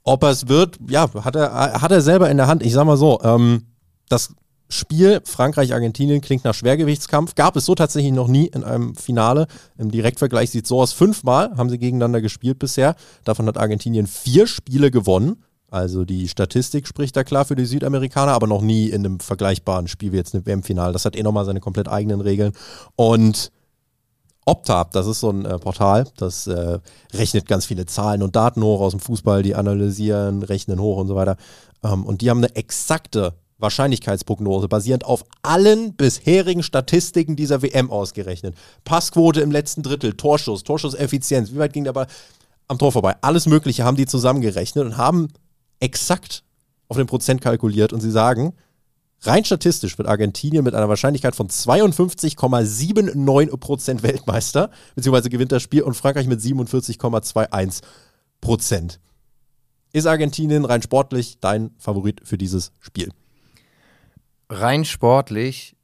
Ob 0.10 0.24
er 0.24 0.32
es 0.32 0.48
wird, 0.48 0.80
ja, 0.90 1.08
hat 1.24 1.36
er, 1.36 1.82
hat 1.84 1.92
er 1.92 2.02
selber 2.02 2.32
in 2.32 2.38
der 2.38 2.48
Hand. 2.48 2.64
Ich 2.64 2.74
sag 2.74 2.84
mal 2.86 2.98
so, 2.98 3.20
ähm, 3.22 3.68
das 4.10 4.34
Spiel 4.68 5.22
Frankreich-Argentinien 5.24 6.20
klingt 6.20 6.44
nach 6.46 6.56
Schwergewichtskampf. 6.56 7.36
Gab 7.36 7.56
es 7.56 7.66
so 7.66 7.76
tatsächlich 7.76 8.12
noch 8.12 8.28
nie 8.28 8.48
in 8.48 8.64
einem 8.64 8.96
Finale. 8.96 9.46
Im 9.78 9.92
Direktvergleich 9.92 10.50
sieht 10.50 10.64
es 10.64 10.70
so 10.70 10.82
aus. 10.82 10.94
Fünfmal 10.94 11.56
haben 11.58 11.70
sie 11.70 11.78
gegeneinander 11.78 12.22
gespielt 12.22 12.58
bisher. 12.58 12.96
Davon 13.24 13.46
hat 13.46 13.60
Argentinien 13.60 14.08
vier 14.08 14.48
Spiele 14.48 14.90
gewonnen. 14.90 15.44
Also 15.70 16.06
die 16.06 16.28
Statistik 16.28 16.88
spricht 16.88 17.16
da 17.16 17.24
klar 17.24 17.46
für 17.46 17.56
die 17.56 17.66
Südamerikaner, 17.66 18.32
aber 18.32 18.48
noch 18.48 18.64
nie 18.64 18.90
in 18.90 19.06
einem 19.06 19.20
vergleichbaren 19.20 19.88
Spiel 19.88 20.12
wie 20.12 20.18
jetzt 20.18 20.34
im 20.34 20.44
WM-Finale. 20.44 20.92
Das 20.92 21.06
hat 21.06 21.16
eh 21.16 21.22
nochmal 21.22 21.46
seine 21.46 21.60
komplett 21.60 21.88
eigenen 21.88 22.22
Regeln. 22.22 22.54
Und 22.96 23.52
Optab, 24.50 24.92
das 24.92 25.06
ist 25.06 25.20
so 25.20 25.30
ein 25.30 25.46
äh, 25.46 25.60
Portal, 25.60 26.08
das 26.18 26.48
äh, 26.48 26.80
rechnet 27.14 27.48
ganz 27.48 27.68
viele 27.68 27.86
Zahlen 27.86 28.24
und 28.24 28.36
Daten 28.36 28.64
hoch 28.64 28.82
aus 28.82 28.92
dem 28.92 29.00
Fußball, 29.00 29.44
die 29.44 29.54
analysieren, 29.54 30.42
rechnen 30.42 30.80
hoch 30.80 30.98
und 30.98 31.08
so 31.08 31.16
weiter. 31.16 31.38
Ähm, 31.84 32.04
und 32.04 32.22
die 32.22 32.30
haben 32.32 32.40
eine 32.40 32.56
exakte 32.56 33.36
Wahrscheinlichkeitsprognose 33.60 34.68
basierend 34.68 35.06
auf 35.06 35.24
allen 35.44 35.94
bisherigen 35.94 36.64
Statistiken 36.64 37.36
dieser 37.36 37.62
WM 37.62 37.92
ausgerechnet. 37.92 38.56
Passquote 38.86 39.42
im 39.42 39.52
letzten 39.52 39.84
Drittel, 39.84 40.14
Torschuss, 40.14 40.64
Torschusseffizienz, 40.64 41.52
wie 41.52 41.58
weit 41.60 41.74
ging 41.74 41.84
der 41.84 41.94
Ball 41.94 42.08
am 42.68 42.80
Tor 42.80 42.92
vorbei? 42.92 43.16
Alles 43.22 43.46
Mögliche 43.46 43.84
haben 43.84 43.98
die 43.98 44.08
zusammengerechnet 44.08 44.84
und 44.84 44.98
haben 44.98 45.28
exakt 45.80 46.44
auf 46.88 46.98
den 46.98 47.06
Prozent 47.08 47.42
kalkuliert 47.42 47.94
und 47.94 48.02
sie 48.02 48.12
sagen, 48.12 48.54
rein 49.22 49.46
statistisch 49.46 49.98
wird 49.98 50.08
Argentinien 50.08 50.64
mit 50.64 50.76
einer 50.76 50.90
Wahrscheinlichkeit 50.90 51.36
von 51.36 51.48
52,79% 51.48 54.04
Weltmeister, 54.04 54.70
beziehungsweise 54.96 55.30
gewinnt 55.30 55.52
das 55.52 55.64
Spiel 55.64 55.84
und 55.84 55.96
Frankreich 55.96 56.28
mit 56.28 56.40
47,21%. 56.40 59.00
Ist 59.92 60.06
Argentinien 60.06 60.66
rein 60.66 60.82
sportlich 60.82 61.40
dein 61.40 61.72
Favorit 61.78 62.22
für 62.24 62.38
dieses 62.38 62.72
Spiel? 62.80 63.12
Rein 64.50 64.86
sportlich 64.86 65.76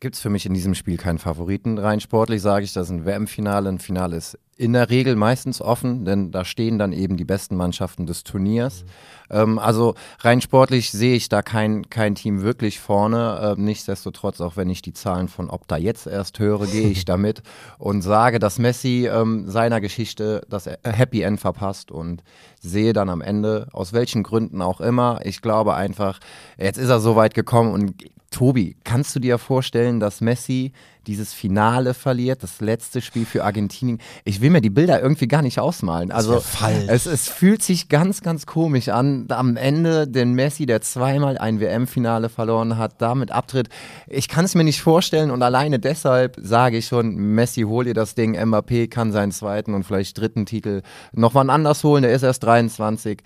gibt 0.00 0.16
es 0.16 0.20
für 0.20 0.30
mich 0.30 0.46
in 0.46 0.54
diesem 0.54 0.74
Spiel 0.74 0.96
keinen 0.96 1.18
Favoriten. 1.18 1.78
Rein 1.78 2.00
sportlich 2.00 2.42
sage 2.42 2.64
ich, 2.64 2.72
dass 2.72 2.90
ein 2.90 3.04
WM-Finale 3.04 3.68
ein 3.68 3.78
Finale 3.78 4.16
ist 4.16 4.38
in 4.60 4.74
der 4.74 4.90
Regel 4.90 5.16
meistens 5.16 5.62
offen, 5.62 6.04
denn 6.04 6.32
da 6.32 6.44
stehen 6.44 6.78
dann 6.78 6.92
eben 6.92 7.16
die 7.16 7.24
besten 7.24 7.56
Mannschaften 7.56 8.04
des 8.04 8.24
Turniers. 8.24 8.84
Mhm. 8.84 8.88
Ähm, 9.30 9.58
also 9.58 9.94
rein 10.18 10.42
sportlich 10.42 10.92
sehe 10.92 11.16
ich 11.16 11.30
da 11.30 11.40
kein, 11.40 11.88
kein 11.88 12.14
Team 12.14 12.42
wirklich 12.42 12.78
vorne. 12.78 13.54
Ähm, 13.56 13.64
nichtsdestotrotz, 13.64 14.42
auch 14.42 14.58
wenn 14.58 14.68
ich 14.68 14.82
die 14.82 14.92
Zahlen 14.92 15.28
von 15.28 15.48
Opta 15.48 15.78
jetzt 15.78 16.06
erst 16.06 16.38
höre, 16.40 16.66
gehe 16.66 16.88
ich 16.88 17.04
damit 17.06 17.42
und 17.78 18.02
sage, 18.02 18.38
dass 18.38 18.58
Messi 18.58 19.08
ähm, 19.10 19.48
seiner 19.48 19.80
Geschichte 19.80 20.42
das 20.50 20.68
Happy 20.84 21.22
End 21.22 21.40
verpasst 21.40 21.90
und 21.90 22.22
sehe 22.60 22.92
dann 22.92 23.08
am 23.08 23.22
Ende, 23.22 23.66
aus 23.72 23.94
welchen 23.94 24.22
Gründen 24.22 24.60
auch 24.60 24.82
immer, 24.82 25.20
ich 25.24 25.40
glaube 25.40 25.74
einfach, 25.74 26.20
jetzt 26.58 26.76
ist 26.76 26.90
er 26.90 27.00
so 27.00 27.16
weit 27.16 27.32
gekommen 27.32 27.72
und 27.72 27.94
Tobi, 28.30 28.76
kannst 28.84 29.14
du 29.16 29.20
dir 29.20 29.38
vorstellen, 29.38 29.98
dass 29.98 30.20
Messi 30.20 30.72
dieses 31.08 31.32
Finale 31.32 31.94
verliert, 31.94 32.44
das 32.44 32.60
letzte 32.60 33.00
Spiel 33.00 33.26
für 33.26 33.42
Argentinien? 33.42 33.98
Ich 34.24 34.40
will 34.40 34.50
mir 34.50 34.60
die 34.60 34.70
Bilder 34.70 35.02
irgendwie 35.02 35.26
gar 35.26 35.42
nicht 35.42 35.58
ausmalen. 35.58 36.12
Also 36.12 36.40
es, 36.88 37.06
es, 37.06 37.28
fühlt 37.28 37.60
sich 37.62 37.88
ganz, 37.88 38.22
ganz 38.22 38.46
komisch 38.46 38.88
an. 38.88 39.26
Am 39.30 39.56
Ende 39.56 40.06
den 40.06 40.34
Messi, 40.34 40.64
der 40.64 40.80
zweimal 40.80 41.38
ein 41.38 41.58
WM-Finale 41.58 42.28
verloren 42.28 42.78
hat, 42.78 43.02
damit 43.02 43.32
abtritt. 43.32 43.68
Ich 44.06 44.28
kann 44.28 44.44
es 44.44 44.54
mir 44.54 44.64
nicht 44.64 44.80
vorstellen 44.80 45.32
und 45.32 45.42
alleine 45.42 45.80
deshalb 45.80 46.36
sage 46.40 46.76
ich 46.76 46.86
schon, 46.86 47.16
Messi 47.16 47.62
hol 47.62 47.84
dir 47.84 47.94
das 47.94 48.14
Ding, 48.14 48.38
Mbappé 48.38 48.88
kann 48.88 49.10
seinen 49.10 49.32
zweiten 49.32 49.74
und 49.74 49.82
vielleicht 49.82 50.16
dritten 50.16 50.46
Titel 50.46 50.82
noch 51.12 51.34
mal 51.34 51.50
anders 51.50 51.82
holen, 51.82 52.02
der 52.02 52.12
ist 52.12 52.22
erst 52.22 52.44
23. 52.44 53.22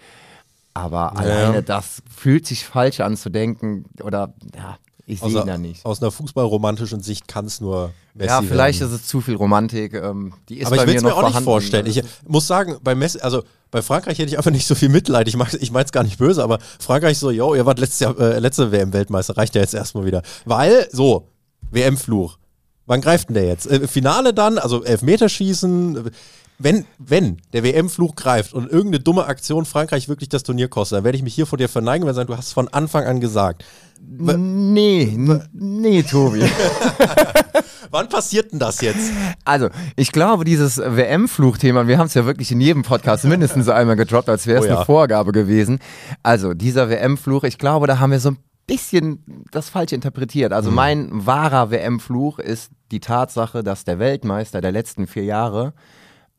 Aber 0.73 1.13
ja. 1.15 1.21
alleine 1.21 1.63
das 1.63 2.03
fühlt 2.15 2.47
sich 2.47 2.65
falsch 2.65 3.01
an 3.01 3.17
zu 3.17 3.31
denken 3.31 3.85
oder 4.03 4.35
ja, 4.57 4.77
ich 5.07 5.21
sehe 5.21 5.29
ihn 5.41 5.47
da 5.47 5.59
nicht. 5.59 5.85
Aus 5.85 6.01
einer 6.01 6.11
fußballromantischen 6.11 7.01
Sicht 7.03 7.29
kann 7.29 7.45
es 7.47 7.61
nur 7.61 7.93
Messi 8.15 8.29
Ja, 8.31 8.43
vielleicht 8.43 8.81
werden. 8.81 8.95
ist 8.95 9.01
es 9.03 9.07
zu 9.07 9.21
viel 9.21 9.35
Romantik. 9.37 9.95
Ähm, 9.95 10.33
die 10.49 10.59
ist 10.59 10.67
Aber 10.67 10.77
bei 10.77 10.83
ich 10.83 10.89
will 10.89 10.97
es 10.97 11.03
mir 11.03 11.11
auch 11.13 11.17
vorhanden. 11.17 11.39
nicht 11.39 11.45
vorstellen. 11.45 11.87
Ich 11.87 12.03
muss 12.27 12.47
sagen, 12.47 12.77
bei 12.83 12.95
Messi, 12.95 13.21
also 13.21 13.43
bei 13.71 13.83
Frankreich 13.83 14.19
hätte 14.19 14.31
ich 14.31 14.39
einfach 14.39 14.51
nicht 14.51 14.67
so 14.67 14.75
viel 14.75 14.89
Mitleid. 14.89 15.29
Ich, 15.29 15.35
ich 15.61 15.71
meine 15.73 15.85
es 15.85 15.93
gar 15.93 16.05
nicht 16.05 16.19
böse, 16.19 16.43
aber 16.43 16.59
Frankreich 16.79 17.19
so, 17.19 17.31
yo, 17.31 17.55
ihr 17.55 17.67
wart 17.67 17.79
letztes 17.79 18.01
Jahr, 18.01 18.19
äh, 18.19 18.39
letzte 18.39 18.71
WM-Weltmeister, 18.73 19.37
reicht 19.37 19.55
ja 19.55 19.61
jetzt 19.61 19.75
erstmal 19.75 20.05
wieder. 20.07 20.23
Weil, 20.45 20.89
so, 20.93 21.29
WM-Fluch. 21.71 22.39
Wann 22.87 23.01
greift 23.01 23.29
denn 23.31 23.35
der 23.35 23.47
jetzt? 23.47 23.67
Äh, 23.67 23.89
Finale 23.89 24.33
dann, 24.35 24.59
also 24.59 24.85
Elfmeterschießen 24.85 26.11
wenn, 26.59 26.85
wenn 26.99 27.39
der 27.53 27.65
WM-Fluch 27.65 28.15
greift 28.15 28.55
und 28.55 28.71
irgendeine 28.71 29.03
dumme 29.03 29.27
Aktion 29.27 29.65
Frankreich 29.65 30.09
wirklich 30.09 30.29
das 30.29 30.45
Turnier 30.45 30.69
kostet, 30.69 30.99
dann 30.99 31.05
werde 31.05 31.17
ich 31.17 31.25
mich 31.25 31.35
hier 31.35 31.47
vor 31.47 31.59
dir 31.59 31.69
verneigen 31.69 32.07
und 32.07 32.15
sagen, 32.15 32.29
du 32.29 32.37
hast 32.37 32.49
es 32.49 32.53
von 32.53 32.69
Anfang 32.69 33.05
an 33.05 33.21
gesagt. 33.21 33.65
Nee, 34.01 35.17
nee, 35.53 36.03
Tobi. 36.03 36.43
Wann 37.91 38.09
passiert 38.09 38.53
denn 38.53 38.59
das 38.59 38.81
jetzt? 38.81 39.13
Also, 39.45 39.69
ich 39.97 40.13
glaube, 40.13 40.45
dieses 40.45 40.79
WM-Fluchthema, 40.79 41.87
wir 41.87 41.99
haben 41.99 42.07
es 42.07 42.15
ja 42.15 42.27
wirklich 42.27 42.51
in 42.51 42.61
jedem 42.61 42.83
Podcast 42.83 43.25
mindestens 43.25 43.69
einmal 43.69 43.97
gedroppt, 43.97 44.29
als 44.29 44.47
wäre 44.47 44.59
es 44.59 44.65
oh 44.65 44.69
ja. 44.69 44.77
eine 44.77 44.85
Vorgabe 44.85 45.33
gewesen. 45.33 45.79
Also, 46.23 46.55
dieser 46.55 46.91
WM-Fluch, 46.91 47.45
ich 47.45 47.59
glaube, 47.59 47.87
da 47.87 48.01
haben 48.01 48.11
wir 48.11 48.21
so 48.21 48.31
ein 48.31 48.39
bisschen 48.67 49.47
das 49.51 49.69
falsch 49.69 49.93
interpretiert. 49.93 50.53
Also, 50.53 50.71
mhm. 50.71 50.77
mein 50.77 51.09
wahrer 51.27 51.71
WM-Fluch 51.71 52.41
ist 52.41 52.73
die 52.91 53.01
Tatsache, 53.01 53.63
dass 53.63 53.85
der 53.85 53.99
Weltmeister 53.99 54.61
der 54.61 54.73
letzten 54.73 55.07
vier 55.07 55.25
Jahre 55.25 55.73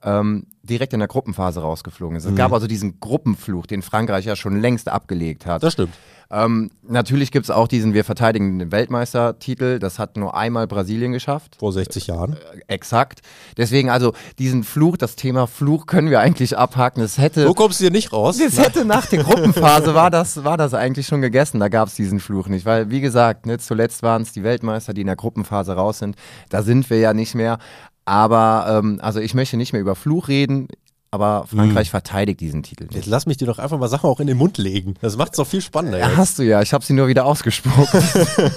ähm, 0.05 0.45
direkt 0.63 0.93
in 0.93 0.99
der 0.99 1.07
Gruppenphase 1.07 1.59
rausgeflogen 1.59 2.15
ist. 2.15 2.25
Es 2.25 2.31
mhm. 2.31 2.35
gab 2.37 2.53
also 2.53 2.67
diesen 2.67 2.99
Gruppenfluch, 2.99 3.65
den 3.65 3.81
Frankreich 3.81 4.25
ja 4.25 4.35
schon 4.35 4.61
längst 4.61 4.87
abgelegt 4.87 5.45
hat. 5.45 5.63
Das 5.63 5.73
stimmt. 5.73 5.93
Ähm, 6.31 6.71
natürlich 6.81 7.31
gibt 7.31 7.45
es 7.45 7.51
auch 7.51 7.67
diesen 7.67 7.93
Wir 7.93 8.03
verteidigen 8.03 8.57
den 8.57 8.71
Weltmeistertitel. 8.71 9.79
Das 9.79 9.99
hat 9.99 10.17
nur 10.17 10.35
einmal 10.35 10.67
Brasilien 10.67 11.11
geschafft. 11.11 11.57
Vor 11.59 11.71
60 11.71 12.07
Jahren. 12.07 12.33
Äh, 12.33 12.61
exakt. 12.67 13.21
Deswegen 13.57 13.89
also 13.89 14.13
diesen 14.39 14.63
Fluch, 14.63 14.97
das 14.97 15.15
Thema 15.15 15.45
Fluch 15.47 15.85
können 15.85 16.09
wir 16.09 16.19
eigentlich 16.19 16.57
abhaken. 16.57 17.03
Es 17.03 17.17
hätte. 17.17 17.43
So 17.43 17.53
kommst 17.53 17.79
du 17.79 17.83
hier 17.83 17.91
nicht 17.91 18.11
raus. 18.11 18.39
Es 18.39 18.57
hätte 18.57 18.85
nach 18.85 19.05
der 19.05 19.23
Gruppenphase 19.23 19.93
war 19.93 20.09
das, 20.09 20.43
war 20.43 20.57
das 20.57 20.73
eigentlich 20.73 21.05
schon 21.05 21.21
gegessen. 21.21 21.59
Da 21.59 21.67
gab 21.67 21.89
es 21.89 21.95
diesen 21.95 22.19
Fluch 22.19 22.47
nicht. 22.47 22.65
Weil, 22.65 22.89
wie 22.89 23.01
gesagt, 23.01 23.45
ne, 23.45 23.59
zuletzt 23.59 24.01
waren 24.01 24.23
es 24.23 24.31
die 24.31 24.43
Weltmeister, 24.43 24.93
die 24.93 25.01
in 25.01 25.07
der 25.07 25.15
Gruppenphase 25.15 25.73
raus 25.73 25.99
sind. 25.99 26.15
Da 26.49 26.63
sind 26.63 26.89
wir 26.89 26.99
ja 26.99 27.13
nicht 27.13 27.35
mehr. 27.35 27.59
Aber 28.05 28.65
ähm, 28.69 28.99
also 29.01 29.19
ich 29.19 29.33
möchte 29.33 29.57
nicht 29.57 29.73
mehr 29.73 29.81
über 29.81 29.95
Fluch 29.95 30.27
reden, 30.27 30.67
aber 31.11 31.45
Frankreich 31.47 31.87
hm. 31.87 31.91
verteidigt 31.91 32.39
diesen 32.39 32.61
Titel. 32.61 32.87
Jetzt 32.91 33.07
lass 33.07 33.25
mich 33.25 33.37
dir 33.37 33.47
doch 33.47 33.57
einfach 33.57 33.79
mal 33.79 33.87
Sachen 33.87 34.09
auch 34.09 34.19
in 34.19 34.27
den 34.27 34.37
Mund 34.37 34.57
legen. 34.57 34.95
Das 35.01 35.17
macht 35.17 35.31
es 35.31 35.37
doch 35.37 35.47
viel 35.47 35.61
spannender. 35.61 35.97
Ja, 35.97 36.15
hast 36.17 36.39
du 36.39 36.43
ja. 36.43 36.61
Ich 36.61 36.73
habe 36.73 36.83
sie 36.83 36.93
nur 36.93 37.07
wieder 37.07 37.25
ausgesprochen. 37.25 38.03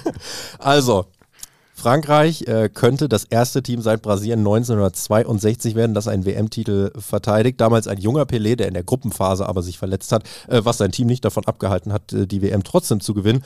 also, 0.58 1.06
Frankreich 1.72 2.42
äh, 2.48 2.68
könnte 2.68 3.08
das 3.08 3.22
erste 3.22 3.62
Team 3.62 3.80
seit 3.80 4.02
Brasilien 4.02 4.40
1962 4.40 5.76
werden, 5.76 5.94
das 5.94 6.08
einen 6.08 6.26
WM-Titel 6.26 6.90
verteidigt. 6.98 7.60
Damals 7.60 7.86
ein 7.86 7.98
junger 7.98 8.24
Pelé, 8.24 8.56
der 8.56 8.66
in 8.66 8.74
der 8.74 8.82
Gruppenphase 8.82 9.48
aber 9.48 9.62
sich 9.62 9.78
verletzt 9.78 10.10
hat, 10.10 10.24
äh, 10.48 10.60
was 10.64 10.78
sein 10.78 10.90
Team 10.90 11.06
nicht 11.06 11.24
davon 11.24 11.46
abgehalten 11.46 11.92
hat, 11.92 12.12
äh, 12.12 12.26
die 12.26 12.42
WM 12.42 12.64
trotzdem 12.64 12.98
zu 12.98 13.14
gewinnen. 13.14 13.44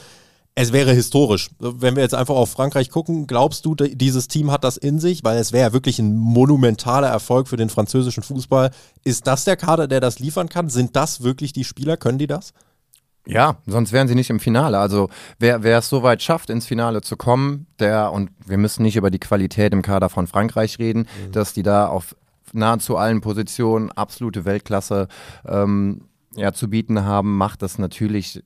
Es 0.55 0.73
wäre 0.73 0.93
historisch. 0.93 1.49
Wenn 1.59 1.97
wir 1.97 2.03
jetzt 2.03 2.15
einfach 2.15 2.35
auf 2.35 2.51
Frankreich 2.51 2.91
gucken, 2.91 3.27
glaubst 3.27 3.65
du, 3.65 3.75
dieses 3.75 4.29
Team 4.29 4.51
hat 4.51 4.65
das 4.65 4.77
in 4.77 4.99
sich? 4.99 5.25
Weil 5.25 5.39
es 5.39 5.53
wäre 5.53 5.69
ja 5.69 5.73
wirklich 5.73 5.99
ein 5.99 6.15
monumentaler 6.15 7.09
Erfolg 7.09 7.49
für 7.49 7.57
den 7.57 7.71
französischen 7.71 8.23
Fußball. 8.23 8.71
Ist 9.03 9.27
das 9.27 9.45
der 9.45 9.57
Kader, 9.57 9.89
der 9.89 10.01
das 10.01 10.19
liefern 10.19 10.51
kann? 10.51 10.69
Sind 10.69 10.95
das 10.95 11.23
wirklich 11.23 11.55
die 11.55 11.65
Spieler? 11.65 11.97
Können 11.97 12.19
die 12.19 12.27
das? 12.27 12.53
Ja, 13.27 13.57
sonst 13.67 13.93
wären 13.93 14.09
sie 14.09 14.15
nicht 14.15 14.29
im 14.29 14.41
Finale. 14.41 14.79
Also 14.79 15.09
wer, 15.39 15.63
wer 15.63 15.79
es 15.79 15.89
so 15.89 16.03
weit 16.03 16.23
schafft, 16.23 16.51
ins 16.51 16.67
Finale 16.67 17.01
zu 17.01 17.17
kommen, 17.17 17.67
der, 17.79 18.13
und 18.13 18.31
wir 18.45 18.59
müssen 18.59 18.83
nicht 18.83 18.97
über 18.97 19.11
die 19.11 19.21
Qualität 19.21 19.73
im 19.73 19.81
Kader 19.81 20.11
von 20.11 20.27
Frankreich 20.27 20.79
reden, 20.79 21.07
mhm. 21.27 21.33
dass 21.33 21.55
die 21.55 21.63
da 21.63 21.87
auf 21.87 22.17
nahezu 22.53 22.97
allen 22.97 23.21
Positionen 23.23 23.91
absolute 23.93 24.45
Weltklasse 24.45 25.09
ähm, 25.47 26.09
ja, 26.35 26.53
zu 26.53 26.69
bieten 26.69 27.05
haben, 27.05 27.37
macht 27.37 27.63
das 27.63 27.79
natürlich 27.79 28.43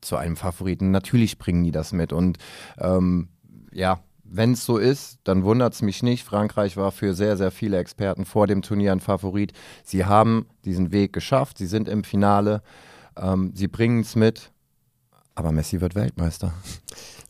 zu 0.00 0.16
einem 0.16 0.36
Favoriten. 0.36 0.90
Natürlich 0.90 1.38
bringen 1.38 1.64
die 1.64 1.70
das 1.70 1.92
mit. 1.92 2.12
Und 2.12 2.38
ähm, 2.78 3.28
ja, 3.72 4.00
wenn 4.30 4.52
es 4.52 4.64
so 4.64 4.76
ist, 4.76 5.18
dann 5.24 5.44
wundert 5.44 5.74
es 5.74 5.82
mich 5.82 6.02
nicht. 6.02 6.24
Frankreich 6.24 6.76
war 6.76 6.92
für 6.92 7.14
sehr, 7.14 7.36
sehr 7.36 7.50
viele 7.50 7.78
Experten 7.78 8.24
vor 8.24 8.46
dem 8.46 8.62
Turnier 8.62 8.92
ein 8.92 9.00
Favorit. 9.00 9.52
Sie 9.84 10.04
haben 10.04 10.46
diesen 10.64 10.92
Weg 10.92 11.12
geschafft, 11.12 11.58
sie 11.58 11.66
sind 11.66 11.88
im 11.88 12.04
Finale. 12.04 12.62
Ähm, 13.16 13.52
sie 13.54 13.68
bringen 13.68 14.00
es 14.00 14.16
mit, 14.16 14.52
aber 15.34 15.52
Messi 15.52 15.80
wird 15.80 15.94
Weltmeister. 15.94 16.52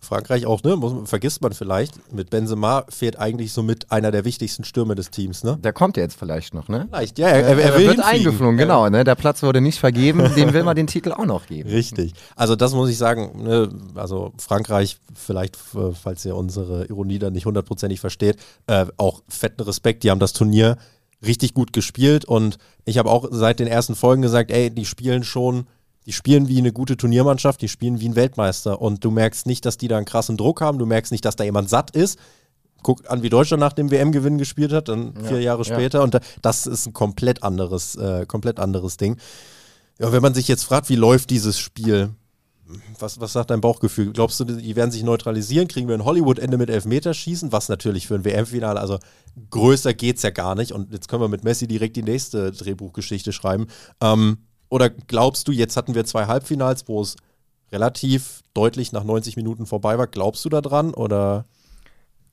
Frankreich 0.08 0.46
auch, 0.46 0.62
ne? 0.62 0.76
Muss, 0.76 1.08
vergisst 1.08 1.42
man 1.42 1.52
vielleicht. 1.52 2.12
Mit 2.12 2.30
Benzema 2.30 2.84
fehlt 2.88 3.18
eigentlich 3.18 3.52
somit 3.52 3.92
einer 3.92 4.10
der 4.10 4.24
wichtigsten 4.24 4.64
Stürme 4.64 4.94
des 4.94 5.10
Teams, 5.10 5.44
ne? 5.44 5.58
Der 5.62 5.72
kommt 5.72 5.96
ja 5.96 6.02
jetzt 6.02 6.18
vielleicht 6.18 6.54
noch, 6.54 6.68
ne? 6.68 6.88
Vielleicht, 6.90 7.18
ja. 7.18 7.28
Er, 7.28 7.44
er, 7.44 7.58
er, 7.58 7.74
er 7.74 7.78
wird 7.78 8.00
eingeflogen, 8.00 8.56
genau. 8.56 8.88
Ne? 8.88 9.04
Der 9.04 9.14
Platz 9.14 9.42
wurde 9.42 9.60
nicht 9.60 9.78
vergeben, 9.78 10.30
dem 10.36 10.52
will 10.52 10.64
man 10.64 10.74
den 10.74 10.86
Titel 10.86 11.12
auch 11.12 11.26
noch 11.26 11.46
geben. 11.46 11.68
Richtig. 11.68 12.14
Also 12.34 12.56
das 12.56 12.72
muss 12.72 12.88
ich 12.88 12.96
sagen, 12.96 13.42
ne? 13.44 13.68
also 13.94 14.32
Frankreich, 14.38 14.98
vielleicht, 15.14 15.56
äh, 15.74 15.92
falls 15.92 16.24
ihr 16.24 16.34
unsere 16.34 16.86
Ironie 16.86 17.18
dann 17.18 17.34
nicht 17.34 17.46
hundertprozentig 17.46 18.00
versteht, 18.00 18.38
äh, 18.66 18.86
auch 18.96 19.22
fetten 19.28 19.62
Respekt. 19.62 20.02
Die 20.02 20.10
haben 20.10 20.20
das 20.20 20.32
Turnier 20.32 20.78
richtig 21.24 21.52
gut 21.52 21.72
gespielt 21.72 22.24
und 22.24 22.58
ich 22.84 22.96
habe 22.98 23.10
auch 23.10 23.26
seit 23.30 23.60
den 23.60 23.66
ersten 23.66 23.94
Folgen 23.94 24.22
gesagt, 24.22 24.50
ey, 24.50 24.70
die 24.70 24.84
spielen 24.84 25.24
schon 25.24 25.66
die 26.08 26.14
spielen 26.14 26.48
wie 26.48 26.56
eine 26.56 26.72
gute 26.72 26.96
Turniermannschaft, 26.96 27.60
die 27.60 27.68
spielen 27.68 28.00
wie 28.00 28.08
ein 28.08 28.16
Weltmeister 28.16 28.80
und 28.80 29.04
du 29.04 29.10
merkst 29.10 29.46
nicht, 29.46 29.66
dass 29.66 29.76
die 29.76 29.88
da 29.88 29.98
einen 29.98 30.06
krassen 30.06 30.38
Druck 30.38 30.62
haben, 30.62 30.78
du 30.78 30.86
merkst 30.86 31.12
nicht, 31.12 31.22
dass 31.22 31.36
da 31.36 31.44
jemand 31.44 31.68
satt 31.68 31.90
ist. 31.90 32.18
Guck 32.82 33.10
an, 33.10 33.22
wie 33.22 33.28
Deutschland 33.28 33.60
nach 33.60 33.74
dem 33.74 33.90
WM-Gewinn 33.90 34.38
gespielt 34.38 34.72
hat, 34.72 34.88
dann 34.88 35.12
ja, 35.16 35.28
vier 35.28 35.42
Jahre 35.42 35.66
später. 35.66 35.98
Ja. 35.98 36.04
Und 36.04 36.18
das 36.40 36.66
ist 36.66 36.86
ein 36.86 36.94
komplett 36.94 37.42
anderes, 37.42 37.94
äh, 37.96 38.24
komplett 38.24 38.58
anderes 38.58 38.96
Ding. 38.96 39.18
Ja, 39.98 40.10
wenn 40.10 40.22
man 40.22 40.32
sich 40.32 40.48
jetzt 40.48 40.64
fragt, 40.64 40.88
wie 40.88 40.96
läuft 40.96 41.28
dieses 41.28 41.58
Spiel, 41.58 42.14
was, 42.98 43.20
was 43.20 43.34
sagt 43.34 43.50
dein 43.50 43.60
Bauchgefühl? 43.60 44.14
Glaubst 44.14 44.40
du, 44.40 44.44
die 44.44 44.76
werden 44.76 44.90
sich 44.90 45.02
neutralisieren? 45.02 45.68
Kriegen 45.68 45.88
wir 45.88 45.94
ein 45.94 46.06
Hollywood-Ende 46.06 46.56
mit 46.56 46.70
Elfmeterschießen? 46.70 47.52
Was 47.52 47.68
natürlich 47.68 48.06
für 48.06 48.14
ein 48.14 48.24
WM-Finale, 48.24 48.80
also 48.80 48.98
größer 49.50 49.92
geht's 49.92 50.22
ja 50.22 50.30
gar 50.30 50.54
nicht. 50.54 50.72
Und 50.72 50.90
jetzt 50.90 51.08
können 51.08 51.20
wir 51.20 51.28
mit 51.28 51.44
Messi 51.44 51.68
direkt 51.68 51.96
die 51.96 52.02
nächste 52.02 52.50
Drehbuchgeschichte 52.52 53.32
schreiben. 53.32 53.66
Ähm, 54.00 54.38
oder 54.68 54.90
glaubst 54.90 55.48
du, 55.48 55.52
jetzt 55.52 55.76
hatten 55.76 55.94
wir 55.94 56.04
zwei 56.04 56.26
Halbfinals, 56.26 56.88
wo 56.88 57.00
es 57.00 57.16
relativ 57.72 58.40
deutlich 58.54 58.92
nach 58.92 59.04
90 59.04 59.36
Minuten 59.36 59.66
vorbei 59.66 59.98
war. 59.98 60.06
Glaubst 60.06 60.44
du 60.44 60.48
daran 60.48 60.94
oder? 60.94 61.44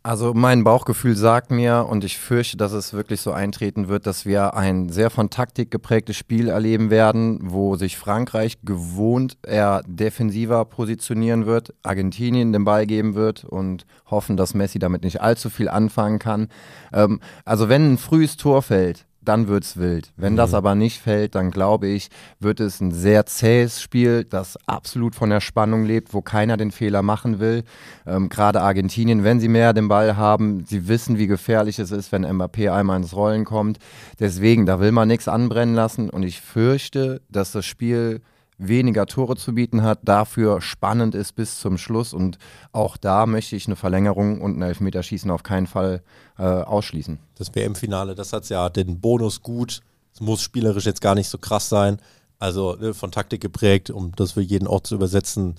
Also 0.03 0.35
mein 0.35 0.63
Bauchgefühl 0.63 1.15
sagt 1.15 1.49
mir 1.49 1.87
und 1.89 2.03
ich 2.03 2.19
fürchte, 2.19 2.57
dass 2.57 2.73
es 2.73 2.93
wirklich 2.93 3.21
so 3.21 3.31
eintreten 3.31 3.87
wird, 3.87 4.05
dass 4.05 4.23
wir 4.23 4.53
ein 4.53 4.89
sehr 4.89 5.09
von 5.09 5.31
Taktik 5.31 5.71
geprägtes 5.71 6.15
Spiel 6.15 6.47
erleben 6.47 6.91
werden, 6.91 7.39
wo 7.41 7.75
sich 7.75 7.97
Frankreich 7.97 8.59
gewohnt 8.61 9.39
eher 9.41 9.81
defensiver 9.87 10.63
positionieren 10.65 11.47
wird, 11.47 11.73
Argentinien 11.81 12.53
den 12.53 12.65
Ball 12.65 12.85
geben 12.85 13.15
wird 13.15 13.45
und 13.45 13.87
hoffen, 14.05 14.37
dass 14.37 14.53
Messi 14.53 14.77
damit 14.77 15.03
nicht 15.03 15.21
allzu 15.21 15.49
viel 15.49 15.69
anfangen 15.69 16.19
kann. 16.19 16.49
Ähm, 16.93 17.19
also 17.43 17.67
wenn 17.67 17.93
ein 17.93 17.97
frühes 17.97 18.37
Tor 18.37 18.61
fällt, 18.61 19.07
dann 19.27 19.47
wird 19.47 19.63
es 19.63 19.77
wild. 19.77 20.11
Wenn 20.17 20.33
mhm. 20.33 20.37
das 20.37 20.53
aber 20.53 20.75
nicht 20.75 21.01
fällt, 21.01 21.35
dann 21.35 21.51
glaube 21.51 21.87
ich, 21.87 22.09
wird 22.39 22.59
es 22.59 22.81
ein 22.81 22.91
sehr 22.91 23.25
zähes 23.25 23.81
Spiel, 23.81 24.23
das 24.23 24.57
absolut 24.65 25.15
von 25.15 25.29
der 25.29 25.41
Spannung 25.41 25.85
lebt, 25.85 26.13
wo 26.13 26.21
keiner 26.21 26.57
den 26.57 26.71
Fehler 26.71 27.01
machen 27.01 27.39
will. 27.39 27.63
Ähm, 28.05 28.29
Gerade 28.29 28.61
Argentinien, 28.61 29.23
wenn 29.23 29.39
sie 29.39 29.49
mehr 29.49 29.73
den 29.73 29.87
Ball 29.87 30.17
haben, 30.17 30.65
sie 30.65 30.87
wissen, 30.87 31.17
wie 31.17 31.27
gefährlich 31.27 31.79
es 31.79 31.91
ist, 31.91 32.11
wenn 32.11 32.25
Mbappé 32.25 32.71
einmal 32.71 32.97
ins 32.97 33.15
Rollen 33.15 33.45
kommt. 33.45 33.79
Deswegen, 34.19 34.65
da 34.65 34.79
will 34.79 34.91
man 34.91 35.07
nichts 35.07 35.27
anbrennen 35.27 35.75
lassen 35.75 36.09
und 36.09 36.23
ich 36.23 36.41
fürchte, 36.41 37.21
dass 37.29 37.51
das 37.51 37.65
Spiel 37.65 38.21
weniger 38.57 39.05
Tore 39.05 39.35
zu 39.35 39.53
bieten 39.53 39.83
hat, 39.83 39.99
dafür 40.03 40.61
spannend 40.61 41.15
ist 41.15 41.33
bis 41.33 41.59
zum 41.59 41.77
Schluss. 41.77 42.13
Und 42.13 42.37
auch 42.71 42.97
da 42.97 43.25
möchte 43.25 43.55
ich 43.55 43.67
eine 43.67 43.75
Verlängerung 43.75 44.41
und 44.41 44.57
ein 44.57 44.61
Elfmeterschießen 44.61 45.29
auf 45.31 45.43
keinen 45.43 45.67
Fall 45.67 46.01
äh, 46.37 46.43
ausschließen. 46.43 47.19
Das 47.35 47.53
WM-Finale, 47.53 48.15
das 48.15 48.33
hat 48.33 48.47
ja 48.49 48.69
den 48.69 48.99
Bonus 48.99 49.41
gut. 49.41 49.81
Es 50.13 50.21
muss 50.21 50.41
spielerisch 50.41 50.85
jetzt 50.85 51.01
gar 51.01 51.15
nicht 51.15 51.29
so 51.29 51.37
krass 51.37 51.69
sein. 51.69 51.99
Also 52.39 52.75
ne, 52.75 52.93
von 52.93 53.11
Taktik 53.11 53.41
geprägt, 53.41 53.89
um 53.89 54.11
das 54.15 54.33
für 54.33 54.41
jeden 54.41 54.67
Ort 54.67 54.87
zu 54.87 54.95
übersetzen. 54.95 55.55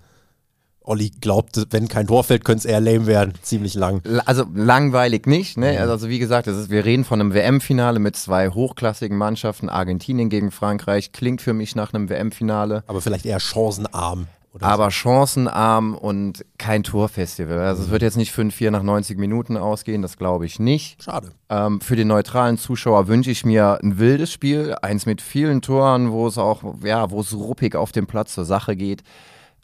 Olli 0.86 1.10
glaubt, 1.20 1.60
wenn 1.70 1.88
kein 1.88 2.06
Tor 2.06 2.22
fällt, 2.22 2.44
könnte 2.44 2.60
es 2.60 2.64
eher 2.64 2.80
lame 2.80 3.06
werden. 3.06 3.34
Ziemlich 3.42 3.74
lang. 3.74 4.02
Also 4.24 4.44
langweilig 4.54 5.26
nicht. 5.26 5.58
Ne? 5.58 5.80
Also 5.80 6.08
wie 6.08 6.20
gesagt, 6.20 6.46
ist, 6.46 6.70
wir 6.70 6.84
reden 6.84 7.04
von 7.04 7.20
einem 7.20 7.34
WM-Finale 7.34 7.98
mit 7.98 8.16
zwei 8.16 8.50
hochklassigen 8.50 9.18
Mannschaften. 9.18 9.68
Argentinien 9.68 10.30
gegen 10.30 10.52
Frankreich 10.52 11.10
klingt 11.10 11.42
für 11.42 11.54
mich 11.54 11.74
nach 11.74 11.92
einem 11.92 12.08
WM-Finale. 12.08 12.84
Aber 12.86 13.00
vielleicht 13.00 13.26
eher 13.26 13.40
chancenarm. 13.40 14.28
aber 14.60 14.84
so. 14.84 14.90
chancenarm 14.90 15.96
und 15.96 16.44
kein 16.56 16.84
Torfestival. 16.84 17.58
Also 17.58 17.80
mhm. 17.80 17.86
es 17.86 17.90
wird 17.90 18.02
jetzt 18.02 18.16
nicht 18.16 18.32
5-4 18.32 18.70
nach 18.70 18.84
90 18.84 19.18
Minuten 19.18 19.56
ausgehen, 19.56 20.02
das 20.02 20.16
glaube 20.16 20.46
ich 20.46 20.60
nicht. 20.60 21.02
Schade. 21.02 21.32
Ähm, 21.50 21.80
für 21.80 21.96
den 21.96 22.06
neutralen 22.06 22.58
Zuschauer 22.58 23.08
wünsche 23.08 23.32
ich 23.32 23.44
mir 23.44 23.80
ein 23.82 23.98
wildes 23.98 24.32
Spiel, 24.32 24.76
eins 24.82 25.04
mit 25.04 25.20
vielen 25.20 25.62
Toren, 25.62 26.12
wo 26.12 26.28
es 26.28 26.38
auch, 26.38 26.62
ja, 26.84 27.10
wo 27.10 27.20
es 27.20 27.34
ruppig 27.34 27.74
auf 27.74 27.90
dem 27.90 28.06
Platz 28.06 28.34
zur 28.34 28.44
Sache 28.44 28.76
geht. 28.76 29.02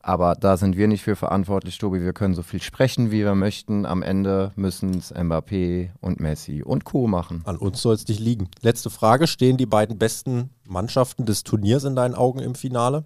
Aber 0.03 0.35
da 0.35 0.57
sind 0.57 0.77
wir 0.77 0.88
nicht 0.88 1.03
für 1.03 1.15
verantwortlich, 1.15 1.79
Tobi. 1.79 2.03
Wir 2.03 2.12
können 2.12 2.35
so 2.35 2.43
viel 2.43 2.61
sprechen, 2.61 3.12
wie 3.12 3.21
wir 3.21 3.37
möchten. 3.37 3.87
Am 3.87 4.03
Ende 4.03 4.51
müssen 4.57 4.99
es 4.99 5.15
Mbappé 5.15 5.91
und 6.01 6.19
Messi 6.19 6.62
und 6.65 6.85
Co. 6.85 7.07
machen. 7.07 7.43
An 7.45 7.57
uns 7.57 7.81
soll 7.81 7.95
es 7.95 8.09
nicht 8.09 8.21
liegen. 8.21 8.49
Letzte 8.62 8.91
Frage: 8.91 9.29
Stehen 9.29 9.57
die 9.57 9.67
beiden 9.67 9.99
besten 9.99 10.51
Mannschaften 10.67 11.25
des 11.25 11.45
Turniers 11.45 11.85
in 11.85 11.95
deinen 11.95 12.17
Augen 12.17 12.41
im 12.41 12.57
Finale? 12.57 13.05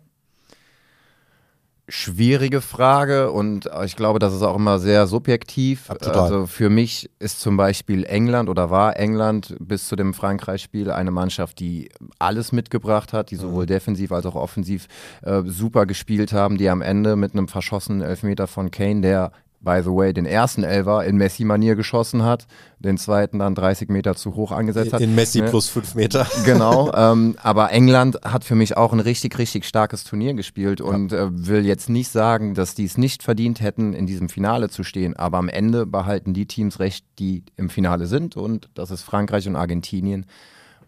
Schwierige 1.88 2.61
Frage 2.61 3.31
und 3.31 3.70
ich 3.85 3.94
glaube, 3.94 4.18
das 4.18 4.35
ist 4.35 4.42
auch 4.42 4.57
immer 4.57 4.79
sehr 4.79 5.07
subjektiv. 5.07 5.88
Absolut. 5.88 6.16
Also 6.16 6.46
für 6.46 6.68
mich 6.68 7.11
ist 7.20 7.40
zum 7.40 7.57
Beispiel 7.57 8.05
England 8.05 8.49
oder 8.49 8.70
war 8.70 8.96
England 8.96 9.55
bis 9.61 9.87
zu 9.87 9.94
dem 9.94 10.12
Frankreich-Spiel 10.12 10.90
eine 10.90 11.12
Mannschaft, 11.12 11.61
die 11.61 11.90
alles 12.18 12.51
mitgebracht 12.51 13.12
hat, 13.12 13.31
die 13.31 13.37
sowohl 13.37 13.64
mhm. 13.64 13.68
defensiv 13.68 14.11
als 14.11 14.27
auch 14.27 14.35
offensiv 14.35 14.88
äh, 15.22 15.42
super 15.44 15.87
gespielt 15.87 16.33
haben, 16.33 16.57
die 16.59 16.68
am 16.68 16.83
Ende 16.83 17.14
mit 17.14 17.33
einem 17.33 17.46
verschossenen 17.46 18.03
Elfmeter 18.03 18.49
von 18.49 18.70
Kane, 18.70 19.01
der 19.03 19.33
by 19.61 19.81
the 19.83 19.90
way, 19.90 20.12
den 20.12 20.27
ersten 20.27 20.62
Elver 20.62 21.05
in 21.05 21.16
Messi-Manier 21.16 21.75
geschossen 21.75 22.23
hat, 22.23 22.47
den 22.79 22.99
zweiten 22.99 23.38
dann 23.38 23.55
30 23.55 23.88
Meter 23.88 24.14
zu 24.14 24.35
hoch 24.37 24.53
angesetzt 24.53 24.92
hat. 24.92 25.01
In 25.01 25.14
Messi 25.14 25.40
ne? 25.40 25.49
plus 25.49 25.69
5 25.69 25.95
Meter. 25.95 26.27
Genau, 26.45 26.92
ähm, 26.95 27.37
aber 27.42 27.73
England 27.73 28.21
hat 28.25 28.45
für 28.45 28.55
mich 28.55 28.77
auch 28.77 28.92
ein 28.92 29.01
richtig, 29.01 29.38
richtig 29.38 29.64
starkes 29.64 30.05
Turnier 30.05 30.35
gespielt 30.35 30.81
und 30.81 31.12
ja. 31.12 31.25
äh, 31.25 31.29
will 31.31 31.66
jetzt 31.66 31.88
nicht 31.88 32.11
sagen, 32.11 32.55
dass 32.55 32.75
die 32.75 32.85
es 32.85 32.99
nicht 32.99 33.23
verdient 33.23 33.61
hätten, 33.61 33.95
in 33.95 34.07
diesem 34.07 34.29
Finale 34.29 34.69
zu 34.69 34.85
stehen, 34.85 35.16
aber 35.16 35.38
am 35.38 35.49
Ende 35.49 35.87
behalten 35.87 36.35
die 36.35 36.47
Teams 36.47 36.79
recht, 36.79 37.05
die 37.19 37.45
im 37.57 37.69
Finale 37.71 38.07
sind 38.07 38.37
und 38.37 38.69
das 38.75 38.90
ist 38.90 39.03
Frankreich 39.03 39.49
und 39.49 39.57
Argentinien. 39.57 40.27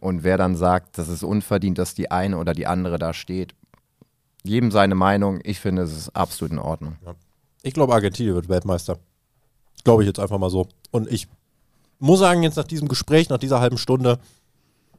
Und 0.00 0.22
wer 0.22 0.36
dann 0.36 0.54
sagt, 0.54 0.96
das 0.98 1.08
ist 1.08 1.24
unverdient, 1.24 1.78
dass 1.78 1.94
die 1.94 2.10
eine 2.10 2.38
oder 2.38 2.52
die 2.52 2.66
andere 2.66 2.98
da 2.98 3.12
steht, 3.12 3.54
jedem 4.44 4.70
seine 4.70 4.94
Meinung. 4.94 5.40
Ich 5.42 5.58
finde, 5.58 5.82
es 5.82 5.96
ist 5.96 6.10
absolut 6.10 6.52
in 6.52 6.58
Ordnung. 6.58 6.96
Ja. 7.04 7.14
Ich 7.62 7.74
glaube, 7.74 7.94
Argentinien 7.94 8.34
wird 8.34 8.48
Weltmeister. 8.48 8.98
Glaube 9.84 10.02
ich 10.02 10.06
jetzt 10.06 10.20
einfach 10.20 10.38
mal 10.38 10.50
so. 10.50 10.68
Und 10.90 11.10
ich 11.10 11.28
muss 11.98 12.20
sagen, 12.20 12.42
jetzt 12.42 12.56
nach 12.56 12.64
diesem 12.64 12.88
Gespräch, 12.88 13.28
nach 13.28 13.38
dieser 13.38 13.60
halben 13.60 13.78
Stunde, 13.78 14.18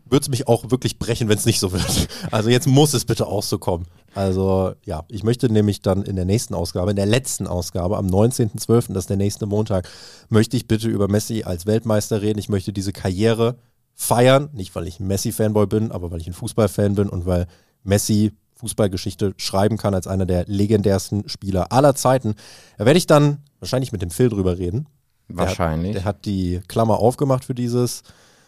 würde 0.05 0.23
es 0.23 0.29
mich 0.29 0.47
auch 0.47 0.71
wirklich 0.71 0.97
brechen, 0.97 1.29
wenn 1.29 1.37
es 1.37 1.45
nicht 1.45 1.59
so 1.59 1.71
wird. 1.71 2.07
Also 2.31 2.49
jetzt 2.49 2.67
muss 2.67 2.93
es 2.93 3.05
bitte 3.05 3.27
auch 3.27 3.43
so 3.43 3.57
kommen. 3.57 3.85
Also 4.15 4.73
ja, 4.85 5.03
ich 5.07 5.23
möchte 5.23 5.51
nämlich 5.51 5.81
dann 5.81 6.03
in 6.03 6.15
der 6.15 6.25
nächsten 6.25 6.55
Ausgabe, 6.55 6.91
in 6.91 6.95
der 6.95 7.05
letzten 7.05 7.47
Ausgabe, 7.47 7.97
am 7.97 8.07
19.12., 8.07 8.93
das 8.93 9.03
ist 9.03 9.09
der 9.09 9.17
nächste 9.17 9.45
Montag, 9.45 9.87
möchte 10.29 10.57
ich 10.57 10.67
bitte 10.67 10.89
über 10.89 11.07
Messi 11.07 11.43
als 11.43 11.65
Weltmeister 11.65 12.21
reden. 12.21 12.39
Ich 12.39 12.49
möchte 12.49 12.73
diese 12.73 12.91
Karriere 12.91 13.57
feiern. 13.93 14.49
Nicht, 14.53 14.75
weil 14.75 14.87
ich 14.87 14.99
ein 14.99 15.07
Messi-Fanboy 15.07 15.67
bin, 15.67 15.91
aber 15.91 16.11
weil 16.11 16.21
ich 16.21 16.27
ein 16.27 16.33
Fußballfan 16.33 16.95
bin 16.95 17.09
und 17.09 17.25
weil 17.25 17.47
Messi 17.83 18.31
Fußballgeschichte 18.59 19.33
schreiben 19.37 19.77
kann 19.77 19.93
als 19.93 20.05
einer 20.07 20.25
der 20.25 20.45
legendärsten 20.47 21.27
Spieler 21.29 21.71
aller 21.71 21.95
Zeiten. 21.95 22.35
Da 22.77 22.85
werde 22.85 22.97
ich 22.97 23.07
dann 23.07 23.37
wahrscheinlich 23.59 23.91
mit 23.91 24.01
dem 24.01 24.11
Phil 24.11 24.29
drüber 24.29 24.57
reden. 24.57 24.87
Wahrscheinlich. 25.29 25.93
Der, 25.93 26.01
der 26.01 26.05
hat 26.05 26.25
die 26.25 26.61
Klammer 26.67 26.99
aufgemacht 26.99 27.45
für 27.45 27.55
dieses 27.55 28.03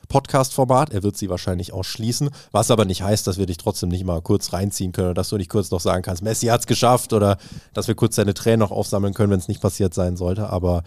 Podcast-Format. 0.09 0.91
Er 0.91 1.03
wird 1.03 1.15
sie 1.15 1.29
wahrscheinlich 1.29 1.71
auch 1.71 1.83
schließen, 1.83 2.29
was 2.51 2.71
aber 2.71 2.83
nicht 2.83 3.03
heißt, 3.03 3.25
dass 3.25 3.37
wir 3.37 3.45
dich 3.45 3.57
trotzdem 3.57 3.87
nicht 3.87 4.03
mal 4.03 4.21
kurz 4.21 4.51
reinziehen 4.51 4.91
können 4.91 5.07
oder 5.07 5.13
dass 5.13 5.29
du 5.29 5.37
nicht 5.37 5.49
kurz 5.49 5.71
noch 5.71 5.79
sagen 5.79 6.03
kannst, 6.03 6.21
Messi 6.21 6.47
hat 6.47 6.61
es 6.61 6.67
geschafft 6.67 7.13
oder 7.13 7.37
dass 7.73 7.87
wir 7.87 7.95
kurz 7.95 8.15
deine 8.15 8.33
Tränen 8.33 8.59
noch 8.59 8.71
aufsammeln 8.71 9.13
können, 9.13 9.31
wenn 9.31 9.39
es 9.39 9.47
nicht 9.47 9.61
passiert 9.61 9.93
sein 9.93 10.17
sollte. 10.17 10.49
Aber 10.49 10.83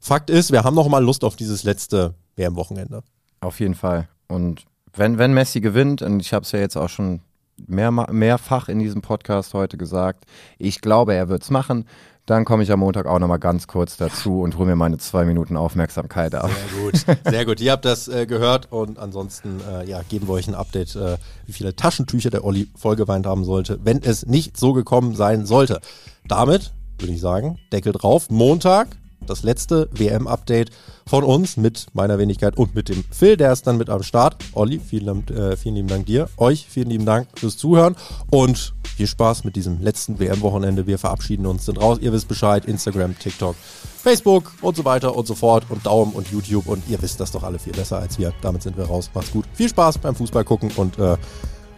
Fakt 0.00 0.30
ist, 0.30 0.52
wir 0.52 0.62
haben 0.62 0.76
noch 0.76 0.88
mal 0.88 1.02
Lust 1.02 1.24
auf 1.24 1.34
dieses 1.34 1.64
letzte 1.64 2.14
WM-Wochenende. 2.36 3.02
Auf 3.40 3.58
jeden 3.58 3.74
Fall. 3.74 4.08
Und 4.28 4.66
wenn, 4.94 5.18
wenn 5.18 5.32
Messi 5.34 5.60
gewinnt, 5.60 6.02
und 6.02 6.20
ich 6.20 6.32
habe 6.32 6.44
es 6.44 6.52
ja 6.52 6.60
jetzt 6.60 6.76
auch 6.76 6.88
schon 6.88 7.20
mehr, 7.66 7.90
mehrfach 7.90 8.68
in 8.68 8.78
diesem 8.78 9.02
Podcast 9.02 9.54
heute 9.54 9.76
gesagt, 9.76 10.24
ich 10.58 10.80
glaube, 10.80 11.14
er 11.14 11.28
wird 11.28 11.42
es 11.42 11.50
machen. 11.50 11.86
Dann 12.26 12.44
komme 12.44 12.62
ich 12.62 12.70
am 12.70 12.80
Montag 12.80 13.06
auch 13.06 13.18
nochmal 13.18 13.38
ganz 13.38 13.66
kurz 13.66 13.96
dazu 13.96 14.42
und 14.42 14.58
hole 14.58 14.66
mir 14.66 14.76
meine 14.76 14.98
zwei 14.98 15.24
Minuten 15.24 15.56
Aufmerksamkeit 15.56 16.34
ab. 16.34 16.50
Sehr 16.50 16.82
gut, 16.82 17.22
sehr 17.24 17.44
gut. 17.46 17.60
Ihr 17.62 17.72
habt 17.72 17.86
das 17.86 18.06
äh, 18.06 18.26
gehört 18.26 18.70
und 18.70 18.98
ansonsten 18.98 19.60
äh, 19.66 19.88
ja, 19.88 20.02
geben 20.02 20.28
wir 20.28 20.34
euch 20.34 20.46
ein 20.46 20.54
Update, 20.54 20.94
äh, 20.94 21.16
wie 21.46 21.52
viele 21.52 21.74
Taschentücher 21.74 22.28
der 22.28 22.44
Olli 22.44 22.68
vollgeweint 22.76 23.26
haben 23.26 23.44
sollte, 23.44 23.78
wenn 23.82 24.02
es 24.02 24.26
nicht 24.26 24.58
so 24.58 24.74
gekommen 24.74 25.14
sein 25.16 25.46
sollte. 25.46 25.80
Damit 26.26 26.74
würde 26.98 27.14
ich 27.14 27.20
sagen, 27.20 27.58
Deckel 27.72 27.94
drauf. 27.94 28.28
Montag 28.28 28.88
das 29.28 29.42
letzte 29.42 29.88
WM-Update 29.92 30.70
von 31.06 31.24
uns 31.24 31.56
mit 31.56 31.86
meiner 31.92 32.18
Wenigkeit 32.18 32.56
und 32.56 32.74
mit 32.74 32.88
dem 32.88 33.04
Phil, 33.10 33.36
der 33.36 33.52
ist 33.52 33.66
dann 33.66 33.78
mit 33.78 33.90
am 33.90 34.02
Start. 34.02 34.36
Olli, 34.52 34.78
vielen, 34.78 35.26
äh, 35.28 35.56
vielen 35.56 35.76
lieben 35.76 35.88
Dank 35.88 36.06
dir. 36.06 36.28
Euch 36.36 36.66
vielen 36.68 36.90
lieben 36.90 37.06
Dank 37.06 37.28
fürs 37.34 37.56
Zuhören 37.56 37.96
und 38.30 38.74
viel 38.96 39.06
Spaß 39.06 39.44
mit 39.44 39.56
diesem 39.56 39.80
letzten 39.80 40.18
WM-Wochenende. 40.18 40.86
Wir 40.86 40.98
verabschieden 40.98 41.46
uns, 41.46 41.66
sind 41.66 41.80
raus. 41.80 41.98
Ihr 42.00 42.12
wisst 42.12 42.28
Bescheid. 42.28 42.64
Instagram, 42.64 43.18
TikTok, 43.18 43.54
Facebook 44.02 44.52
und 44.60 44.76
so 44.76 44.84
weiter 44.84 45.16
und 45.16 45.26
so 45.26 45.34
fort 45.34 45.64
und 45.68 45.86
Daumen 45.86 46.12
und 46.12 46.30
YouTube 46.30 46.66
und 46.66 46.82
ihr 46.88 47.00
wisst 47.00 47.20
das 47.20 47.32
doch 47.32 47.42
alle 47.42 47.58
viel 47.58 47.72
besser 47.72 47.98
als 47.98 48.18
wir. 48.18 48.32
Damit 48.42 48.62
sind 48.62 48.76
wir 48.76 48.84
raus. 48.84 49.10
Macht's 49.14 49.30
gut. 49.30 49.44
Viel 49.54 49.68
Spaß 49.68 49.98
beim 49.98 50.14
Fußball 50.14 50.44
gucken 50.44 50.70
und 50.76 50.98
äh, 50.98 51.16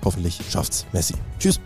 hoffentlich 0.05 0.41
schafft's 0.49 0.87
Messi. 0.93 1.15
Tschüss. 1.39 1.61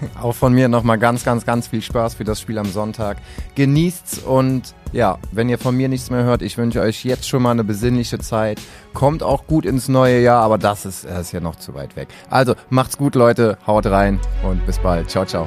Auch 0.20 0.34
von 0.34 0.52
mir 0.52 0.68
nochmal 0.68 0.98
ganz, 0.98 1.24
ganz, 1.24 1.44
ganz 1.44 1.68
viel 1.68 1.82
Spaß 1.82 2.14
für 2.14 2.24
das 2.24 2.40
Spiel 2.40 2.58
am 2.58 2.66
Sonntag. 2.66 3.18
Genießt's 3.54 4.18
und 4.18 4.74
ja, 4.92 5.18
wenn 5.30 5.48
ihr 5.48 5.58
von 5.58 5.76
mir 5.76 5.88
nichts 5.88 6.10
mehr 6.10 6.24
hört, 6.24 6.42
ich 6.42 6.58
wünsche 6.58 6.80
euch 6.80 7.04
jetzt 7.04 7.28
schon 7.28 7.42
mal 7.42 7.52
eine 7.52 7.64
besinnliche 7.64 8.18
Zeit. 8.18 8.60
Kommt 8.92 9.22
auch 9.22 9.46
gut 9.46 9.64
ins 9.64 9.88
neue 9.88 10.20
Jahr, 10.20 10.42
aber 10.42 10.58
das 10.58 10.84
ist, 10.84 11.04
das 11.04 11.20
ist 11.20 11.32
ja 11.32 11.40
noch 11.40 11.56
zu 11.56 11.74
weit 11.74 11.96
weg. 11.96 12.08
Also 12.28 12.54
macht's 12.70 12.98
gut, 12.98 13.14
Leute, 13.14 13.58
haut 13.66 13.86
rein 13.86 14.18
und 14.42 14.64
bis 14.66 14.78
bald. 14.78 15.10
Ciao, 15.10 15.24
ciao. 15.24 15.46